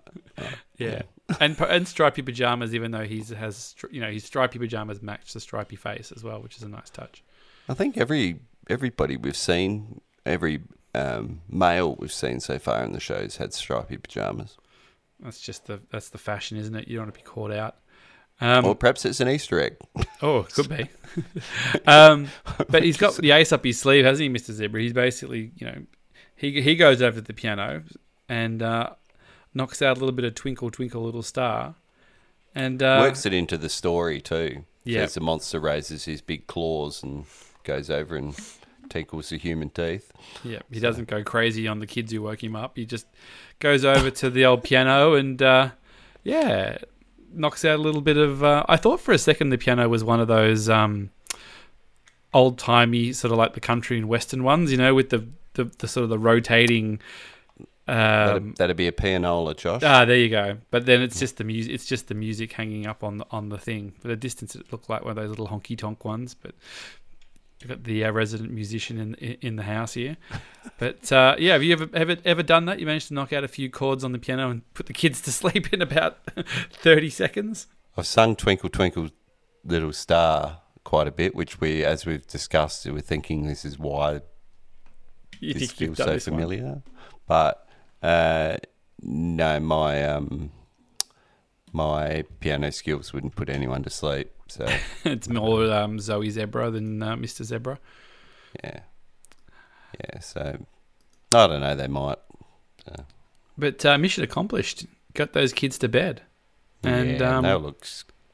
yeah. 0.77 1.03
and 1.39 1.59
and 1.61 1.87
stripy 1.87 2.21
pajamas, 2.21 2.73
even 2.75 2.91
though 2.91 3.05
he's 3.05 3.29
has 3.29 3.75
you 3.89 4.01
know 4.01 4.11
his 4.11 4.23
stripy 4.23 4.59
pajamas 4.59 5.01
match 5.01 5.33
the 5.33 5.39
stripy 5.39 5.75
face 5.75 6.11
as 6.11 6.23
well, 6.23 6.41
which 6.41 6.57
is 6.57 6.63
a 6.63 6.69
nice 6.69 6.89
touch. 6.89 7.23
I 7.69 7.73
think 7.73 7.97
every 7.97 8.39
everybody 8.69 9.17
we've 9.17 9.35
seen, 9.35 10.01
every 10.25 10.61
um, 10.93 11.41
male 11.49 11.95
we've 11.95 12.11
seen 12.11 12.39
so 12.39 12.59
far 12.59 12.83
in 12.83 12.91
the 12.91 12.99
shows 12.99 13.37
had 13.37 13.53
stripy 13.53 13.97
pajamas. 13.97 14.57
That's 15.21 15.39
just 15.39 15.67
the 15.67 15.81
that's 15.91 16.09
the 16.09 16.17
fashion, 16.17 16.57
isn't 16.57 16.75
it? 16.75 16.87
You 16.87 16.97
don't 16.97 17.05
want 17.05 17.15
to 17.15 17.19
be 17.19 17.25
caught 17.25 17.51
out. 17.51 17.75
Um, 18.39 18.65
or 18.65 18.75
perhaps 18.75 19.05
it's 19.05 19.19
an 19.19 19.29
Easter 19.29 19.61
egg. 19.61 19.77
Oh, 20.23 20.43
could 20.43 20.69
be. 20.69 20.87
um, 21.87 22.27
but 22.69 22.83
he's 22.83 22.97
got 22.97 23.15
the 23.15 23.31
ace 23.31 23.51
up 23.51 23.65
his 23.65 23.79
sleeve, 23.79 24.05
hasn't 24.05 24.21
he, 24.21 24.29
Mister 24.29 24.53
Zebra? 24.53 24.81
He's 24.81 24.93
basically, 24.93 25.51
you 25.55 25.65
know, 25.65 25.81
he 26.35 26.61
he 26.61 26.75
goes 26.75 27.01
over 27.01 27.15
to 27.19 27.25
the 27.25 27.33
piano 27.33 27.81
and 28.29 28.61
uh, 28.61 28.91
knocks 29.55 29.81
out 29.81 29.97
a 29.97 29.99
little 29.99 30.15
bit 30.15 30.25
of 30.25 30.35
"Twinkle 30.35 30.69
Twinkle 30.69 31.01
Little 31.01 31.23
Star," 31.23 31.73
and 32.53 32.83
uh, 32.83 32.99
works 33.01 33.25
it 33.25 33.33
into 33.33 33.57
the 33.57 33.67
story 33.67 34.21
too. 34.21 34.63
Yeah, 34.83 35.01
as 35.01 35.15
the 35.15 35.21
monster 35.21 35.59
raises 35.59 36.05
his 36.05 36.21
big 36.21 36.45
claws 36.45 37.01
and 37.01 37.25
goes 37.63 37.89
over 37.89 38.15
and 38.15 38.35
tickles 38.91 39.29
the 39.29 39.37
human 39.37 39.69
teeth. 39.69 40.11
Yeah, 40.43 40.59
he 40.69 40.75
so. 40.75 40.81
doesn't 40.81 41.07
go 41.07 41.23
crazy 41.23 41.67
on 41.67 41.79
the 41.79 41.87
kids 41.87 42.11
who 42.11 42.21
woke 42.21 42.43
him 42.43 42.55
up. 42.55 42.77
He 42.77 42.85
just 42.85 43.07
goes 43.59 43.85
over 43.85 44.11
to 44.11 44.29
the 44.29 44.45
old 44.45 44.63
piano 44.63 45.13
and 45.15 45.41
uh, 45.41 45.69
yeah, 46.23 46.77
knocks 47.33 47.65
out 47.65 47.79
a 47.79 47.81
little 47.81 48.01
bit 48.01 48.17
of. 48.17 48.43
Uh, 48.43 48.63
I 48.67 48.77
thought 48.77 48.99
for 48.99 49.13
a 49.13 49.17
second 49.17 49.49
the 49.49 49.57
piano 49.57 49.87
was 49.89 50.03
one 50.03 50.19
of 50.19 50.27
those 50.27 50.69
um, 50.69 51.09
old 52.33 52.59
timey 52.59 53.13
sort 53.13 53.31
of 53.31 53.37
like 53.37 53.53
the 53.53 53.59
country 53.59 53.97
and 53.97 54.07
western 54.07 54.43
ones, 54.43 54.71
you 54.71 54.77
know, 54.77 54.93
with 54.93 55.09
the 55.09 55.25
the, 55.53 55.65
the 55.79 55.87
sort 55.87 56.03
of 56.03 56.09
the 56.09 56.19
rotating. 56.19 56.99
Um, 57.87 57.95
that'd, 57.97 58.55
that'd, 58.57 58.77
be 58.77 58.87
a 58.87 58.91
pianola, 58.91 59.55
Josh. 59.55 59.81
Ah, 59.83 60.05
there 60.05 60.17
you 60.17 60.29
go. 60.29 60.57
But 60.69 60.85
then 60.85 61.01
it's 61.01 61.19
just 61.19 61.37
the 61.37 61.43
music. 61.43 61.73
It's 61.73 61.85
just 61.85 62.07
the 62.07 62.13
music 62.13 62.53
hanging 62.53 62.87
up 62.87 63.03
on 63.03 63.17
the, 63.17 63.25
on 63.31 63.49
the 63.49 63.57
thing. 63.57 63.93
At 64.05 64.11
a 64.11 64.15
distance, 64.15 64.55
it 64.55 64.71
looked 64.71 64.89
like 64.89 65.01
one 65.01 65.11
of 65.11 65.15
those 65.17 65.29
little 65.29 65.47
honky 65.47 65.77
tonk 65.77 66.05
ones. 66.05 66.33
But 66.33 66.53
You've 67.61 67.69
got 67.69 67.83
the 67.83 68.05
uh, 68.05 68.11
resident 68.11 68.51
musician 68.51 68.99
in 68.99 69.15
in 69.41 69.55
the 69.55 69.63
house 69.63 69.93
here. 69.93 70.17
But 70.77 71.11
uh, 71.11 71.35
yeah, 71.39 71.53
have 71.53 71.63
you 71.63 71.73
ever 71.73 71.89
ever 71.93 72.17
ever 72.23 72.43
done 72.43 72.65
that? 72.65 72.79
You 72.79 72.85
managed 72.85 73.07
to 73.07 73.15
knock 73.15 73.33
out 73.33 73.43
a 73.43 73.47
few 73.47 73.69
chords 73.69 74.03
on 74.03 74.11
the 74.11 74.19
piano 74.19 74.49
and 74.49 74.73
put 74.75 74.85
the 74.85 74.93
kids 74.93 75.19
to 75.21 75.31
sleep 75.41 75.73
in 75.73 75.81
about 75.81 76.19
thirty 76.71 77.09
seconds. 77.09 77.67
I've 77.97 78.05
sung 78.05 78.35
"Twinkle 78.35 78.69
Twinkle 78.69 79.09
Little 79.63 79.93
Star" 79.93 80.61
quite 80.83 81.07
a 81.07 81.11
bit, 81.11 81.35
which 81.35 81.59
we, 81.59 81.83
as 81.83 82.05
we've 82.05 82.25
discussed, 82.27 82.85
we're 82.85 83.01
thinking 83.01 83.47
this 83.47 83.65
is 83.65 83.79
why 83.79 84.21
you 85.39 85.53
this 85.55 85.71
feels 85.71 85.97
so 85.97 86.19
familiar. 86.19 86.63
One. 86.63 86.83
But 87.27 87.67
uh, 88.03 88.57
no, 89.01 89.59
my 89.59 90.03
um, 90.05 90.51
my 91.71 92.23
piano 92.39 92.71
skills 92.71 93.13
wouldn't 93.13 93.35
put 93.35 93.49
anyone 93.49 93.83
to 93.83 93.89
sleep. 93.89 94.31
So 94.47 94.67
it's 95.05 95.29
more 95.29 95.71
um, 95.71 95.99
Zoe 95.99 96.29
Zebra 96.29 96.71
than 96.71 97.01
uh, 97.01 97.15
Mr. 97.15 97.43
Zebra. 97.43 97.79
Yeah, 98.63 98.79
yeah. 99.99 100.19
So 100.19 100.65
I 101.33 101.47
don't 101.47 101.61
know. 101.61 101.75
They 101.75 101.87
might. 101.87 102.19
So. 102.85 103.05
But 103.57 103.85
uh, 103.85 103.97
mission 103.97 104.23
accomplished. 104.23 104.85
Got 105.13 105.33
those 105.33 105.51
kids 105.51 105.77
to 105.79 105.89
bed, 105.89 106.21
and 106.83 107.19
yeah, 107.19 107.37
um, 107.37 107.43
they 107.43 107.53
look 107.53 107.85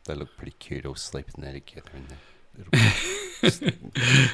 they 0.05 0.13
look 0.13 0.35
pretty 0.37 0.53
cute 0.59 0.85
all 0.85 0.95
sleeping 0.95 1.43
there 1.43 1.53
together 1.53 1.89
in 1.95 2.05
there. 2.07 2.17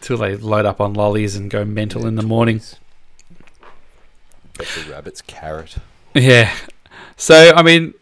Till 0.00 0.18
they 0.18 0.36
load 0.36 0.66
up 0.66 0.80
on 0.80 0.94
lollies 0.94 1.36
and 1.36 1.50
go 1.50 1.64
mental 1.64 2.02
yeah, 2.02 2.08
in 2.08 2.16
the 2.16 2.22
morning. 2.22 2.60
Got 4.58 4.68
the 4.68 4.90
rabbit's 4.90 5.22
carrot. 5.22 5.76
Yeah. 6.14 6.54
So 7.16 7.52
I 7.54 7.62
mean, 7.62 7.94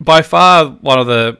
by 0.00 0.22
far 0.22 0.66
one 0.66 0.98
of 0.98 1.06
the 1.06 1.38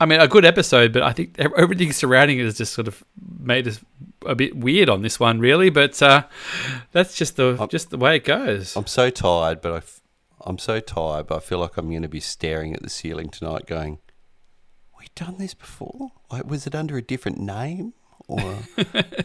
I 0.00 0.06
mean, 0.06 0.20
a 0.20 0.28
good 0.28 0.44
episode, 0.44 0.92
but 0.92 1.02
I 1.02 1.12
think 1.12 1.38
everything 1.38 1.92
surrounding 1.92 2.38
it 2.38 2.44
has 2.44 2.56
just 2.56 2.72
sort 2.72 2.86
of 2.86 3.02
made 3.40 3.66
us 3.66 3.80
a 4.24 4.36
bit 4.36 4.56
weird 4.56 4.88
on 4.88 5.02
this 5.02 5.18
one, 5.18 5.40
really. 5.40 5.70
But 5.70 6.00
uh, 6.00 6.24
that's 6.92 7.16
just 7.16 7.36
the 7.36 7.56
I'm, 7.58 7.68
just 7.68 7.90
the 7.90 7.98
way 7.98 8.16
it 8.16 8.24
goes. 8.24 8.76
I'm 8.76 8.86
so 8.86 9.10
tired, 9.10 9.60
but 9.60 9.72
I, 10.46 10.48
am 10.48 10.58
so 10.58 10.78
tired, 10.78 11.26
but 11.26 11.36
I 11.36 11.40
feel 11.40 11.58
like 11.58 11.76
I'm 11.76 11.90
going 11.90 12.02
to 12.02 12.08
be 12.08 12.20
staring 12.20 12.74
at 12.74 12.82
the 12.82 12.90
ceiling 12.90 13.28
tonight, 13.28 13.66
going, 13.66 13.98
"We 14.98 15.06
done 15.16 15.38
this 15.38 15.54
before? 15.54 16.12
Like, 16.30 16.48
was 16.48 16.66
it 16.66 16.76
under 16.76 16.96
a 16.96 17.02
different 17.02 17.40
name 17.40 17.92
or 18.28 18.58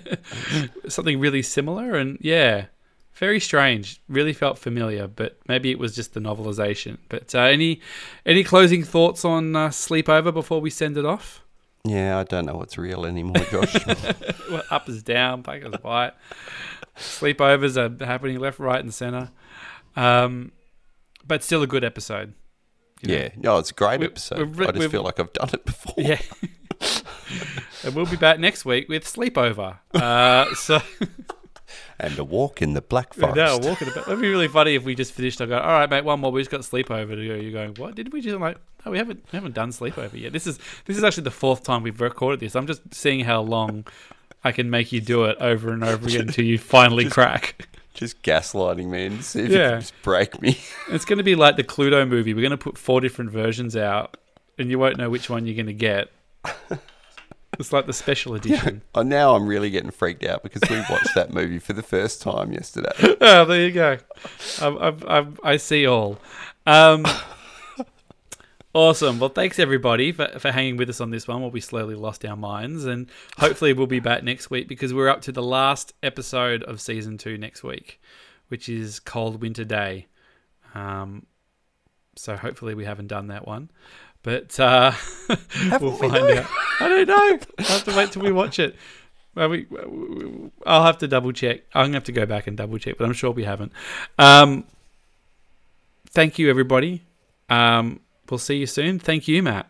something 0.88 1.20
really 1.20 1.44
similar?" 1.44 1.96
And 1.96 2.18
yeah, 2.20 2.66
very 3.16 3.40
strange. 3.40 4.02
Really 4.08 4.34
felt 4.34 4.58
familiar, 4.58 5.08
but 5.08 5.38
maybe 5.48 5.72
it 5.72 5.80
was 5.80 5.96
just 5.96 6.14
the 6.14 6.20
novelization. 6.20 6.98
But 7.10 7.34
uh, 7.36 7.40
any 7.40 7.82
any 8.26 8.44
closing 8.44 8.84
thoughts 8.84 9.24
on 9.24 9.56
uh, 9.56 9.70
Sleepover 9.70 10.34
before 10.34 10.62
we 10.62 10.70
send 10.70 10.98
it 10.98 11.06
off? 11.06 11.44
Yeah, 11.86 12.18
I 12.18 12.24
don't 12.24 12.46
know 12.46 12.56
what's 12.56 12.78
real 12.78 13.06
anymore, 13.06 13.44
Josh. 13.52 13.76
well, 14.50 14.64
up 14.72 14.88
is 14.88 15.04
down, 15.04 15.42
black 15.42 15.64
is 15.64 15.74
white. 15.82 16.14
Sleepovers 16.98 17.76
are 17.76 18.06
happening 18.06 18.40
left, 18.40 18.60
right, 18.60 18.80
and 18.80 18.94
center. 18.94 19.32
Um, 19.96 20.54
but 21.28 21.44
still 21.44 21.62
a 21.62 21.68
good 21.68 21.84
episode. 21.84 22.34
You 23.02 23.10
know? 23.10 23.22
Yeah, 23.22 23.30
no, 23.36 23.58
it's 23.58 23.72
a 23.72 23.74
great 23.74 24.00
we, 24.00 24.06
episode. 24.06 24.62
I 24.62 24.72
just 24.72 24.92
feel 24.92 25.04
like 25.04 25.20
I've 25.20 25.34
done 25.34 25.50
it 25.54 25.66
before. 25.66 25.96
Yeah. 25.98 26.22
and 27.84 27.96
we'll 27.96 28.06
be 28.06 28.16
back 28.16 28.40
next 28.40 28.64
week 28.64 28.88
with 28.88 29.04
Sleepover. 29.04 29.80
Uh, 29.94 30.54
so 30.56 30.82
and 32.00 32.18
a 32.18 32.24
walk 32.24 32.62
in 32.62 32.74
the 32.74 32.82
Black 32.82 33.14
Forest. 33.14 33.38
Yeah, 33.38 33.56
a 33.56 33.58
walk 33.58 33.82
in 33.82 33.88
the 33.88 33.94
black. 33.94 34.08
It'd 34.08 34.22
be 34.22 34.30
really 34.30 34.48
funny 34.48 34.76
if 34.76 34.84
we 34.84 34.96
just 34.96 35.14
finished. 35.14 35.42
I 35.42 35.46
go, 35.46 35.58
all 35.58 35.80
right, 35.80 35.90
mate, 35.90 36.04
one 36.04 36.20
more. 36.20 36.32
We 36.32 36.42
just 36.42 36.52
got 36.52 36.62
sleepover 36.62 37.16
to 37.16 37.28
go. 37.28 37.36
You're 37.36 37.52
going, 37.52 37.76
what 37.76 37.96
did 37.96 38.14
we 38.14 38.22
just? 38.22 38.36
I'm 38.36 38.42
like, 38.42 38.58
no, 38.86 38.92
we 38.92 38.98
haven't 38.98 39.24
we 39.32 39.38
haven't 39.38 39.56
done 39.56 39.72
sleepover 39.72 40.20
yet. 40.20 40.34
This 40.34 40.48
is 40.48 40.60
this 40.86 40.98
is 40.98 41.04
actually 41.04 41.24
the 41.24 41.32
fourth 41.32 41.64
time 41.64 41.84
we've 41.84 42.00
recorded 42.02 42.40
this. 42.40 42.56
I'm 42.56 42.68
just 42.68 42.82
seeing 42.94 43.22
how 43.22 43.42
long 43.42 43.86
I 44.44 44.52
can 44.52 44.70
make 44.70 44.92
you 44.92 45.02
do 45.02 45.26
it 45.26 45.38
over 45.40 45.72
and 45.72 45.84
over 45.84 46.08
again 46.08 46.22
until 46.22 46.46
you 46.46 46.58
finally 46.58 47.06
just, 47.06 47.14
crack. 47.14 47.68
Just 47.94 48.22
gaslighting 48.24 48.88
me 48.88 49.06
and 49.06 49.24
see 49.24 49.42
if 49.42 49.52
yeah. 49.52 49.76
you 49.76 49.80
just 49.82 49.94
break 50.02 50.42
me. 50.42 50.60
it's 50.90 51.06
going 51.06 51.18
to 51.18 51.24
be 51.24 51.36
like 51.36 51.56
the 51.56 51.64
Cluedo 51.64 52.08
movie. 52.08 52.34
We're 52.34 52.42
going 52.42 52.52
to 52.52 52.58
put 52.58 52.78
four 52.78 53.00
different 53.00 53.32
versions 53.32 53.78
out, 53.78 54.18
and 54.58 54.70
you 54.70 54.80
won't 54.80 54.98
know 54.98 55.10
which 55.10 55.30
one 55.30 55.46
you're 55.46 55.56
going 55.56 55.68
to 55.68 55.74
get. 55.74 56.12
It's 57.60 57.74
like 57.74 57.86
the 57.86 57.94
special 57.94 58.34
edition. 58.36 58.76
Yeah. 58.76 59.00
Oh, 59.02 59.04
now 59.04 59.36
I'm 59.36 59.48
really 59.48 59.70
getting 59.70 59.92
freaked 59.92 60.24
out 60.24 60.44
because 60.44 60.62
we 60.70 60.78
watched 60.90 61.16
that 61.16 61.34
movie 61.34 61.60
for 61.60 61.74
the 61.74 61.84
first 61.84 62.22
time 62.22 62.52
yesterday. 62.52 62.92
Oh, 63.22 63.46
there 63.46 63.66
you 63.66 63.72
go. 63.72 63.98
I, 64.62 64.68
I, 64.68 65.20
I, 65.20 65.28
I 65.44 65.58
see 65.58 65.86
all. 65.86 66.20
Um, 66.66 67.06
awesome. 68.74 69.20
Well, 69.20 69.30
thanks 69.30 69.60
everybody 69.60 70.12
for, 70.12 70.28
for 70.40 70.52
hanging 70.52 70.78
with 70.78 70.90
us 70.90 71.02
on 71.02 71.12
this 71.12 71.28
one 71.28 71.42
while 71.42 71.52
we 71.52 71.62
slowly 71.62 71.96
lost 71.96 72.26
our 72.26 72.38
minds. 72.38 72.86
And 72.86 73.10
hopefully 73.38 73.74
we'll 73.74 73.88
be 73.88 74.00
back 74.00 74.24
next 74.24 74.50
week 74.50 74.68
because 74.68 74.94
we're 74.94 75.10
up 75.10 75.22
to 75.22 75.32
the 75.32 75.44
last 75.44 75.94
episode 76.02 76.64
of 76.64 76.82
season 76.82 77.18
two 77.18 77.38
next 77.38 77.64
week, 77.64 78.02
which 78.48 78.70
is 78.70 79.00
Cold 79.00 79.42
Winter 79.42 79.66
Day. 79.66 80.08
Um, 80.74 81.28
so 82.16 82.36
hopefully 82.36 82.74
we 82.76 82.86
haven't 82.86 83.08
done 83.08 83.28
that 83.28 83.48
one. 83.48 83.70
But 84.24 84.58
uh, 84.60 84.94
we'll 85.80 85.92
find 85.92 86.26
we 86.26 86.38
out. 86.38 86.48
I 86.80 86.88
don't 86.88 87.08
know. 87.08 87.40
I'll 87.60 87.66
have 87.66 87.84
to 87.86 87.96
wait 87.96 88.12
till 88.12 88.22
we 88.22 88.32
watch 88.32 88.58
it. 88.58 88.76
Well, 89.36 89.50
we, 89.50 89.68
I'll 90.66 90.84
have 90.84 90.98
to 91.00 91.08
double 91.08 91.34
check. 91.34 91.62
I'm 91.74 91.88
gonna 91.88 91.96
have 91.96 92.04
to 92.06 92.12
go 92.12 92.26
back 92.26 92.48
and 92.48 92.56
double 92.56 92.78
check, 92.78 92.98
but 92.98 93.06
I'm 93.06 93.14
sure 93.14 93.32
we 93.32 93.44
haven't. 93.44 93.74
Um, 94.18 94.66
thank 96.10 96.40
you, 96.40 96.50
everybody. 96.50 97.02
Um, 97.50 98.00
we'll 98.30 98.38
see 98.38 98.58
you 98.58 98.68
soon. 98.68 99.00
Thank 99.00 99.28
you, 99.28 99.44
Matt. 99.44 99.70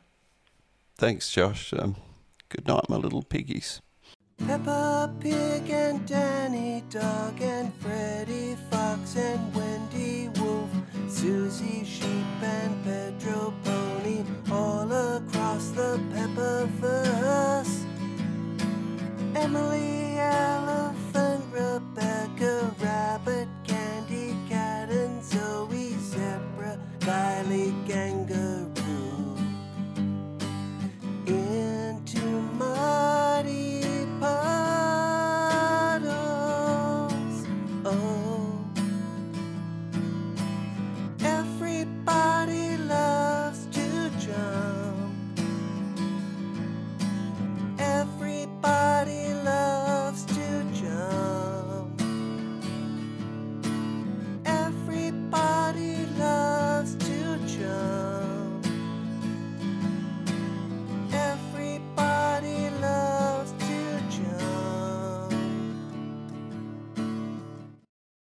Thanks, 0.97 1.31
Josh. 1.31 1.73
Um, 1.73 1.95
good 2.49 2.67
night, 2.67 2.89
my 2.89 2.97
little 2.97 3.23
piggies. 3.23 3.81
Peppa 4.37 5.13
Pig 5.19 5.69
and 5.69 6.05
Danny 6.05 6.83
Dog 6.89 7.41
and 7.41 7.73
Freddy 7.75 8.57
Fox 8.69 9.15
and 9.15 9.55
Wendy 9.55 10.29
Wolf, 10.39 10.69
Susie 11.07 11.85
Sheep 11.85 12.41
and 12.41 12.83
Pedro 12.83 13.53
Pony 13.63 14.23
across 14.93 15.69
the 15.69 15.99
Peppaverse. 16.13 17.85
Emily, 19.35 20.17
elephant, 20.19 21.43
Rebecca, 21.51 22.73
rabbit, 22.79 23.47
candy 23.67 24.35
cat, 24.47 24.89
and 24.89 25.23
Zoe, 25.23 25.95
zebra, 25.99 26.77
Kylie, 26.99 27.73
kangaroo. 27.87 28.72